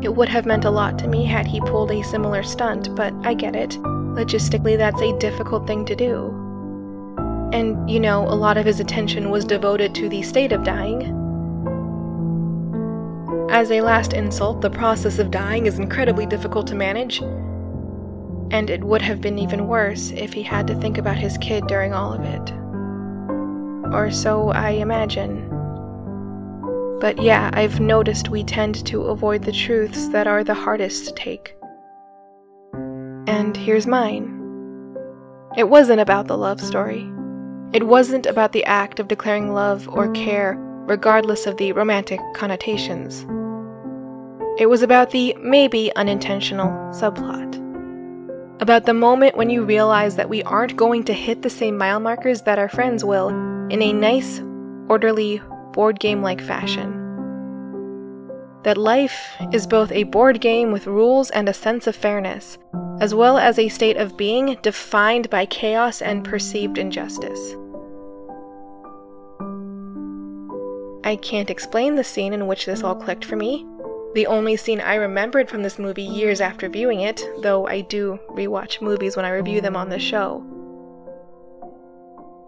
It 0.03 0.15
would 0.15 0.29
have 0.29 0.45
meant 0.45 0.65
a 0.65 0.69
lot 0.69 0.99
to 0.99 1.07
me 1.07 1.25
had 1.25 1.47
he 1.47 1.59
pulled 1.61 1.91
a 1.91 2.03
similar 2.03 2.43
stunt, 2.43 2.95
but 2.95 3.13
I 3.23 3.33
get 3.33 3.55
it. 3.55 3.71
Logistically, 3.71 4.77
that's 4.77 5.01
a 5.01 5.17
difficult 5.17 5.65
thing 5.65 5.85
to 5.85 5.95
do. 5.95 6.27
And, 7.51 7.89
you 7.89 7.99
know, 7.99 8.27
a 8.27 8.35
lot 8.35 8.57
of 8.57 8.65
his 8.65 8.79
attention 8.79 9.31
was 9.31 9.43
devoted 9.43 9.95
to 9.95 10.07
the 10.07 10.21
state 10.21 10.51
of 10.51 10.63
dying. 10.63 11.15
As 13.49 13.71
a 13.71 13.81
last 13.81 14.13
insult, 14.13 14.61
the 14.61 14.69
process 14.69 15.17
of 15.17 15.31
dying 15.31 15.65
is 15.65 15.79
incredibly 15.79 16.27
difficult 16.27 16.67
to 16.67 16.75
manage, 16.75 17.21
and 18.51 18.69
it 18.69 18.83
would 18.83 19.01
have 19.01 19.19
been 19.19 19.39
even 19.39 19.67
worse 19.67 20.11
if 20.11 20.31
he 20.31 20.43
had 20.43 20.67
to 20.67 20.75
think 20.75 20.99
about 20.99 21.17
his 21.17 21.39
kid 21.39 21.65
during 21.65 21.91
all 21.91 22.13
of 22.13 22.21
it. 22.21 22.53
Or 23.91 24.11
so 24.11 24.49
I 24.49 24.71
imagine. 24.71 25.47
But 26.99 27.21
yeah, 27.21 27.49
I've 27.53 27.79
noticed 27.79 28.29
we 28.29 28.43
tend 28.43 28.85
to 28.87 29.03
avoid 29.03 29.43
the 29.43 29.51
truths 29.51 30.09
that 30.09 30.27
are 30.27 30.43
the 30.43 30.53
hardest 30.53 31.07
to 31.07 31.13
take. 31.13 31.55
And 33.27 33.55
here's 33.55 33.87
mine. 33.87 34.35
It 35.57 35.69
wasn't 35.69 36.01
about 36.01 36.27
the 36.27 36.37
love 36.37 36.61
story. 36.61 37.09
It 37.73 37.87
wasn't 37.87 38.25
about 38.25 38.51
the 38.51 38.65
act 38.65 38.99
of 38.99 39.07
declaring 39.07 39.53
love 39.53 39.87
or 39.87 40.11
care, 40.11 40.55
regardless 40.87 41.45
of 41.45 41.57
the 41.57 41.71
romantic 41.71 42.19
connotations. 42.35 43.25
It 44.59 44.69
was 44.69 44.81
about 44.81 45.11
the 45.11 45.35
maybe 45.39 45.91
unintentional 45.95 46.69
subplot 46.91 47.49
about 48.61 48.85
the 48.85 48.93
moment 48.93 49.37
when 49.37 49.49
you 49.49 49.63
realize 49.63 50.17
that 50.17 50.27
we 50.27 50.43
aren't 50.43 50.75
going 50.75 51.03
to 51.05 51.13
hit 51.13 51.41
the 51.41 51.49
same 51.49 51.77
mile 51.77 51.99
markers 51.99 52.41
that 52.41 52.59
our 52.59 52.67
friends 52.67 53.05
will 53.05 53.29
in 53.69 53.81
a 53.81 53.93
nice, 53.93 54.41
orderly, 54.87 55.41
board 55.73 55.99
game 55.99 56.21
like 56.21 56.41
fashion. 56.41 56.95
That 58.63 58.77
life 58.77 59.35
is 59.53 59.67
both 59.67 59.91
a 59.91 60.03
board 60.03 60.41
game 60.41 60.71
with 60.71 60.87
rules 60.87 61.29
and 61.29 61.47
a 61.47 61.53
sense 61.53 61.87
of 61.87 61.95
fairness, 61.95 62.57
as 62.99 63.15
well 63.15 63.37
as 63.37 63.57
a 63.57 63.69
state 63.69 63.97
of 63.97 64.17
being 64.17 64.57
defined 64.61 65.29
by 65.29 65.45
chaos 65.45 66.01
and 66.01 66.25
perceived 66.25 66.77
injustice. 66.77 67.55
I 71.05 71.15
can't 71.15 71.49
explain 71.49 71.95
the 71.95 72.03
scene 72.03 72.33
in 72.33 72.47
which 72.47 72.65
this 72.65 72.83
all 72.83 72.95
clicked 72.95 73.23
for 73.23 73.35
me, 73.35 73.65
the 74.15 74.27
only 74.27 74.57
scene 74.57 74.81
I 74.81 74.95
remembered 74.95 75.49
from 75.49 75.63
this 75.63 75.79
movie 75.79 76.03
years 76.03 76.41
after 76.41 76.67
viewing 76.67 77.01
it, 77.01 77.21
though 77.41 77.67
I 77.67 77.81
do 77.81 78.19
rewatch 78.31 78.81
movies 78.81 79.15
when 79.15 79.25
I 79.25 79.29
review 79.29 79.61
them 79.61 79.75
on 79.75 79.89
the 79.89 79.99
show. 79.99 80.43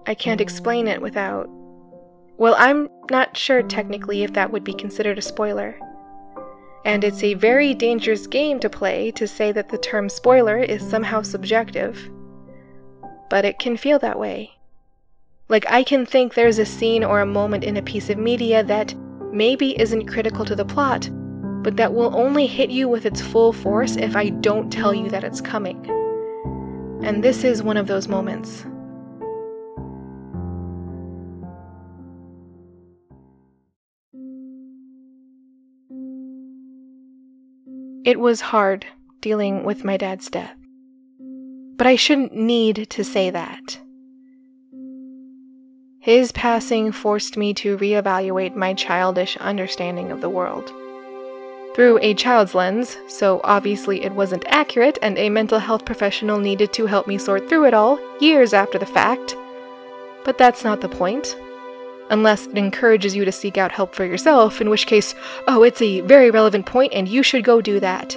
I 0.08 0.14
can't 0.16 0.42
explain 0.42 0.88
it 0.88 1.02
without. 1.02 1.50
Well, 2.38 2.56
I'm 2.58 2.90
not 3.12 3.38
sure 3.38 3.62
technically 3.62 4.24
if 4.24 4.34
that 4.34 4.52
would 4.52 4.64
be 4.64 4.74
considered 4.74 5.18
a 5.18 5.22
spoiler. 5.22 5.80
And 6.84 7.04
it's 7.04 7.22
a 7.22 7.36
very 7.36 7.76
dangerous 7.76 8.26
game 8.26 8.60
to 8.62 8.70
play 8.70 9.12
to 9.12 9.28
say 9.28 9.52
that 9.52 9.70
the 9.70 9.78
term 9.78 10.10
spoiler 10.10 10.58
is 10.58 10.82
somehow 10.82 11.22
subjective. 11.22 12.10
But 13.30 13.46
it 13.46 13.60
can 13.60 13.78
feel 13.78 14.00
that 14.00 14.18
way. 14.18 14.58
Like, 15.50 15.66
I 15.70 15.84
can 15.84 16.06
think 16.06 16.34
there's 16.34 16.58
a 16.58 16.66
scene 16.66 17.04
or 17.04 17.22
a 17.22 17.26
moment 17.26 17.64
in 17.64 17.78
a 17.78 17.84
piece 17.84 18.10
of 18.10 18.18
media 18.18 18.64
that 18.64 18.96
maybe 19.32 19.80
isn't 19.80 20.08
critical 20.08 20.46
to 20.46 20.56
the 20.56 20.66
plot, 20.66 21.10
but 21.62 21.76
that 21.78 21.94
will 21.94 22.16
only 22.16 22.48
hit 22.48 22.72
you 22.72 22.88
with 22.88 23.06
its 23.06 23.22
full 23.22 23.54
force 23.54 23.98
if 23.98 24.16
I 24.16 24.30
don't 24.30 24.72
tell 24.72 24.94
you 24.94 25.10
that 25.10 25.24
it's 25.24 25.42
coming. 25.42 25.86
And 27.04 27.24
this 27.24 27.44
is 27.44 27.62
one 27.62 27.78
of 27.78 27.88
those 27.88 28.08
moments. 28.08 28.66
It 38.04 38.20
was 38.20 38.42
hard 38.42 38.86
dealing 39.22 39.64
with 39.64 39.84
my 39.84 39.98
dad's 39.98 40.30
death. 40.30 40.56
But 41.78 41.88
I 41.88 41.96
shouldn't 41.96 42.34
need 42.36 42.90
to 42.90 43.04
say 43.04 43.30
that. 43.30 43.80
His 46.00 46.32
passing 46.32 46.92
forced 46.92 47.38
me 47.38 47.54
to 47.56 47.78
reevaluate 47.78 48.56
my 48.56 48.74
childish 48.74 49.38
understanding 49.38 50.12
of 50.12 50.22
the 50.22 50.30
world 50.30 50.72
through 51.74 52.00
a 52.02 52.14
child's 52.14 52.54
lens, 52.56 52.98
so 53.08 53.40
obviously 53.44 54.04
it 54.04 54.14
wasn't 54.14 54.46
accurate, 54.48 54.98
and 55.02 55.18
a 55.18 55.30
mental 55.30 55.60
health 55.60 55.86
professional 55.86 56.40
needed 56.40 56.74
to 56.74 56.86
help 56.86 57.08
me 57.08 57.18
sort 57.18 57.48
through 57.48 57.66
it 57.66 57.74
all 57.74 58.00
years 58.20 58.54
after 58.54 58.78
the 58.78 58.86
fact. 58.86 59.36
But 60.26 60.38
that's 60.38 60.64
not 60.64 60.82
the 60.82 60.90
point. 60.90 61.38
Unless 62.12 62.46
it 62.46 62.58
encourages 62.58 63.16
you 63.16 63.26
to 63.26 63.32
seek 63.32 63.58
out 63.58 63.72
help 63.72 63.96
for 63.96 64.06
yourself, 64.06 64.62
in 64.62 64.70
which 64.70 64.86
case, 64.86 65.16
oh, 65.48 65.64
it's 65.64 65.82
a 65.82 66.02
very 66.02 66.30
relevant 66.30 66.68
point 66.68 66.94
and 66.94 67.08
you 67.08 67.24
should 67.24 67.44
go 67.44 67.62
do 67.62 67.80
that. 67.80 68.16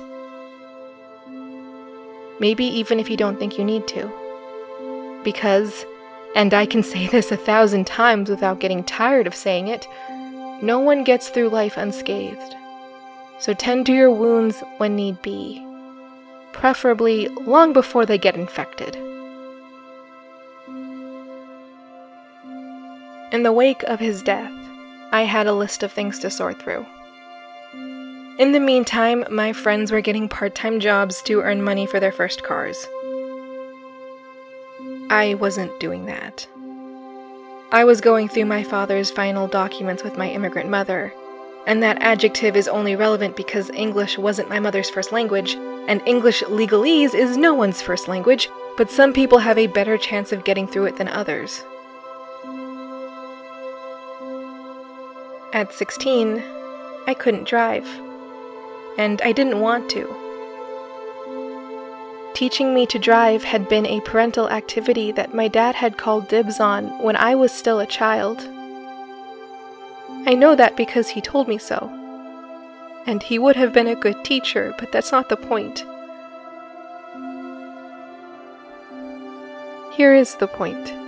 Maybe 2.40 2.66
even 2.66 3.00
if 3.00 3.08
you 3.08 3.16
don't 3.16 3.38
think 3.38 3.56
you 3.56 3.64
need 3.64 3.88
to. 3.88 4.12
Because, 5.24 5.86
and 6.36 6.52
I 6.52 6.66
can 6.66 6.82
say 6.92 7.06
this 7.06 7.32
a 7.32 7.36
thousand 7.38 7.86
times 7.86 8.28
without 8.28 8.60
getting 8.60 8.84
tired 8.84 9.26
of 9.26 9.34
saying 9.34 9.68
it, 9.68 9.88
no 10.60 10.78
one 10.78 11.04
gets 11.04 11.30
through 11.30 11.48
life 11.48 11.78
unscathed 11.78 12.54
so 13.38 13.52
tend 13.52 13.86
to 13.86 13.92
your 13.92 14.10
wounds 14.10 14.62
when 14.78 14.96
need 14.96 15.20
be, 15.22 15.64
preferably 16.52 17.28
long 17.28 17.72
before 17.72 18.06
they 18.06 18.18
get 18.18 18.36
infected. 18.36 18.96
In 23.34 23.42
the 23.42 23.52
wake 23.52 23.82
of 23.82 23.98
his 23.98 24.22
death, 24.22 24.52
I 25.10 25.22
had 25.22 25.48
a 25.48 25.52
list 25.52 25.82
of 25.82 25.92
things 25.92 26.20
to 26.20 26.30
sort 26.30 26.62
through. 26.62 26.86
In 28.38 28.52
the 28.52 28.60
meantime, 28.60 29.24
my 29.28 29.52
friends 29.52 29.90
were 29.90 30.00
getting 30.00 30.28
part 30.28 30.54
time 30.54 30.78
jobs 30.78 31.20
to 31.22 31.40
earn 31.40 31.60
money 31.60 31.84
for 31.84 31.98
their 31.98 32.12
first 32.12 32.44
cars. 32.44 32.86
I 35.10 35.34
wasn't 35.34 35.80
doing 35.80 36.06
that. 36.06 36.46
I 37.72 37.84
was 37.84 38.00
going 38.00 38.28
through 38.28 38.44
my 38.46 38.62
father's 38.62 39.10
final 39.10 39.48
documents 39.48 40.04
with 40.04 40.16
my 40.16 40.30
immigrant 40.30 40.70
mother 40.70 41.12
and 41.66 41.82
that 41.82 42.00
adjective 42.00 42.56
is 42.56 42.68
only 42.68 42.94
relevant 42.94 43.36
because 43.36 43.70
English 43.70 44.18
wasn't 44.18 44.48
my 44.48 44.60
mother's 44.60 44.90
first 44.90 45.12
language, 45.12 45.54
and 45.88 46.02
English 46.06 46.42
legalese 46.42 47.14
is 47.14 47.36
no 47.36 47.54
one's 47.54 47.82
first 47.82 48.06
language, 48.08 48.48
but 48.76 48.90
some 48.90 49.12
people 49.12 49.38
have 49.38 49.58
a 49.58 49.66
better 49.66 49.96
chance 49.96 50.32
of 50.32 50.44
getting 50.44 50.66
through 50.66 50.84
it 50.84 50.96
than 50.96 51.08
others. 51.08 51.64
At 55.54 55.72
16, 55.72 56.42
I 57.06 57.14
couldn't 57.14 57.46
drive, 57.46 57.86
and 58.98 59.22
I 59.22 59.30
didn't 59.30 59.60
want 59.60 59.88
to. 59.90 60.12
Teaching 62.34 62.74
me 62.74 62.86
to 62.86 62.98
drive 62.98 63.44
had 63.44 63.68
been 63.68 63.86
a 63.86 64.00
parental 64.00 64.50
activity 64.50 65.12
that 65.12 65.32
my 65.32 65.46
dad 65.46 65.76
had 65.76 65.96
called 65.96 66.26
dibs 66.26 66.58
on 66.58 67.00
when 67.00 67.14
I 67.14 67.36
was 67.36 67.52
still 67.52 67.78
a 67.78 67.86
child. 67.86 68.40
I 70.26 70.34
know 70.34 70.56
that 70.56 70.76
because 70.76 71.10
he 71.10 71.20
told 71.20 71.46
me 71.46 71.58
so. 71.58 71.88
And 73.06 73.22
he 73.22 73.38
would 73.38 73.54
have 73.54 73.72
been 73.72 73.86
a 73.86 73.94
good 73.94 74.24
teacher, 74.24 74.74
but 74.76 74.90
that's 74.90 75.12
not 75.12 75.28
the 75.28 75.36
point. 75.36 75.86
Here 79.94 80.14
is 80.14 80.34
the 80.34 80.48
point. 80.48 81.03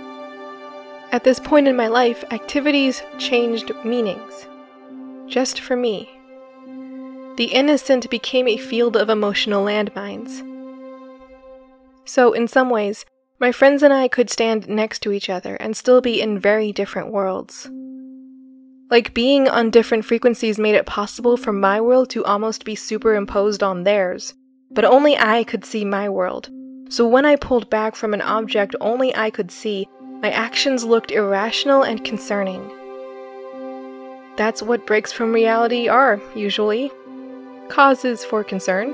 At 1.11 1.23
this 1.23 1.39
point 1.39 1.67
in 1.67 1.75
my 1.75 1.87
life, 1.87 2.23
activities 2.31 3.01
changed 3.17 3.71
meanings. 3.85 4.47
Just 5.27 5.61
for 5.61 5.75
me. 5.75 6.09
The 7.37 7.45
innocent 7.45 8.09
became 8.09 8.47
a 8.47 8.57
field 8.57 8.97
of 8.97 9.09
emotional 9.09 9.63
landmines. 9.63 10.43
So, 12.03 12.33
in 12.33 12.47
some 12.47 12.69
ways, 12.69 13.05
my 13.39 13.51
friends 13.51 13.83
and 13.83 13.93
I 13.93 14.07
could 14.07 14.29
stand 14.29 14.67
next 14.67 14.99
to 15.03 15.11
each 15.11 15.29
other 15.29 15.55
and 15.55 15.77
still 15.77 16.01
be 16.01 16.19
in 16.21 16.39
very 16.39 16.71
different 16.71 17.11
worlds. 17.11 17.69
Like 18.89 19.13
being 19.13 19.47
on 19.47 19.69
different 19.69 20.05
frequencies 20.05 20.57
made 20.57 20.75
it 20.75 20.85
possible 20.85 21.37
for 21.37 21.53
my 21.53 21.79
world 21.79 22.09
to 22.11 22.25
almost 22.25 22.65
be 22.65 22.75
superimposed 22.75 23.61
on 23.61 23.83
theirs, 23.83 24.33
but 24.71 24.85
only 24.85 25.17
I 25.17 25.43
could 25.43 25.63
see 25.63 25.85
my 25.85 26.09
world. 26.09 26.49
So 26.89 27.05
when 27.05 27.25
I 27.25 27.35
pulled 27.35 27.69
back 27.69 27.95
from 27.95 28.13
an 28.13 28.21
object 28.21 28.75
only 28.79 29.13
I 29.15 29.29
could 29.29 29.51
see, 29.51 29.87
my 30.21 30.31
actions 30.31 30.83
looked 30.83 31.11
irrational 31.11 31.83
and 31.83 32.03
concerning. 32.03 32.71
That's 34.35 34.61
what 34.61 34.85
breaks 34.85 35.11
from 35.11 35.33
reality 35.33 35.87
are, 35.87 36.21
usually. 36.35 36.91
Causes 37.69 38.23
for 38.23 38.43
concern. 38.43 38.93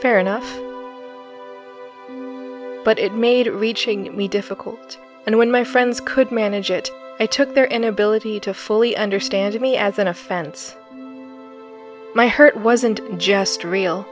Fair 0.00 0.18
enough. 0.18 0.48
But 2.84 2.98
it 2.98 3.14
made 3.14 3.46
reaching 3.46 4.16
me 4.16 4.26
difficult, 4.26 4.98
and 5.26 5.38
when 5.38 5.50
my 5.50 5.64
friends 5.64 6.00
could 6.00 6.32
manage 6.32 6.70
it, 6.70 6.90
I 7.18 7.26
took 7.26 7.54
their 7.54 7.66
inability 7.66 8.40
to 8.40 8.54
fully 8.54 8.96
understand 8.96 9.60
me 9.60 9.76
as 9.76 9.98
an 9.98 10.08
offense. 10.08 10.76
My 12.14 12.28
hurt 12.28 12.56
wasn't 12.56 13.18
just 13.18 13.62
real, 13.62 14.06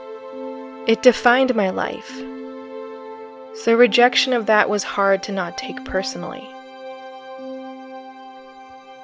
it 0.87 1.01
defined 1.01 1.55
my 1.55 1.69
life. 1.71 2.21
So 3.63 3.75
rejection 3.75 4.31
of 4.31 4.45
that 4.45 4.69
was 4.69 4.83
hard 4.83 5.21
to 5.23 5.33
not 5.33 5.57
take 5.57 5.83
personally. 5.83 6.47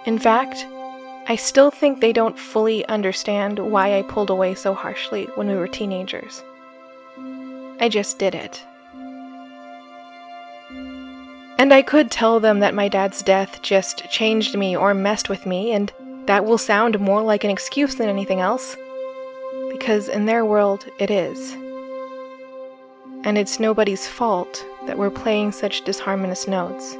In 0.05 0.17
fact, 0.17 0.65
I 1.27 1.35
still 1.35 1.71
think 1.71 1.99
they 1.99 2.13
don't 2.13 2.39
fully 2.39 2.85
understand 2.85 3.59
why 3.59 3.97
I 3.97 4.03
pulled 4.03 4.29
away 4.29 4.55
so 4.55 4.73
harshly 4.73 5.25
when 5.35 5.47
we 5.47 5.55
were 5.55 5.67
teenagers. 5.67 6.41
I 7.81 7.89
just 7.89 8.17
did 8.17 8.33
it. 8.33 8.63
And 11.57 11.73
I 11.73 11.81
could 11.81 12.09
tell 12.09 12.39
them 12.39 12.59
that 12.59 12.73
my 12.73 12.87
dad's 12.87 13.21
death 13.23 13.61
just 13.61 14.09
changed 14.09 14.57
me 14.57 14.77
or 14.77 14.93
messed 14.93 15.27
with 15.27 15.45
me, 15.45 15.73
and 15.73 15.91
that 16.27 16.45
will 16.45 16.57
sound 16.57 16.99
more 16.99 17.21
like 17.21 17.43
an 17.43 17.49
excuse 17.49 17.95
than 17.95 18.07
anything 18.07 18.39
else. 18.39 18.77
Because 19.69 20.07
in 20.07 20.27
their 20.27 20.45
world, 20.45 20.85
it 20.97 21.11
is. 21.11 21.57
And 23.25 23.39
it's 23.39 23.59
nobody's 23.59 24.07
fault 24.07 24.63
that 24.85 24.99
we're 24.99 25.09
playing 25.09 25.51
such 25.51 25.83
disharmonious 25.83 26.47
notes. 26.47 26.95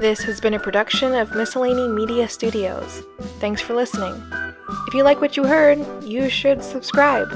This 0.00 0.22
has 0.22 0.40
been 0.40 0.54
a 0.54 0.60
production 0.60 1.12
of 1.12 1.34
Miscellany 1.34 1.88
Media 1.88 2.28
Studios. 2.28 3.02
Thanks 3.40 3.60
for 3.60 3.74
listening. 3.74 4.22
If 4.86 4.94
you 4.94 5.02
like 5.02 5.20
what 5.20 5.36
you 5.36 5.44
heard, 5.44 5.84
you 6.04 6.30
should 6.30 6.62
subscribe. 6.62 7.28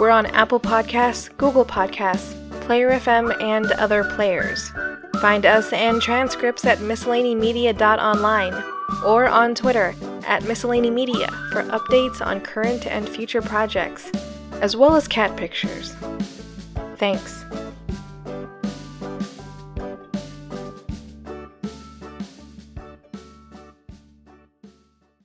We're 0.00 0.10
on 0.10 0.26
Apple 0.26 0.58
Podcasts, 0.58 1.30
Google 1.36 1.64
Podcasts, 1.64 2.34
Player 2.62 2.90
FM, 2.90 3.40
and 3.40 3.66
other 3.72 4.02
players. 4.02 4.72
Find 5.20 5.46
us 5.46 5.72
and 5.72 6.02
transcripts 6.02 6.64
at 6.64 6.78
miscellanymedia.online 6.78 8.64
or 9.06 9.26
on 9.28 9.54
Twitter 9.54 9.94
at 10.26 10.42
miscellanymedia 10.42 11.28
for 11.52 11.62
updates 11.70 12.20
on 12.20 12.40
current 12.40 12.84
and 12.88 13.08
future 13.08 13.42
projects, 13.42 14.10
as 14.60 14.76
well 14.76 14.96
as 14.96 15.06
cat 15.06 15.36
pictures. 15.36 15.94
Thanks. 16.96 17.44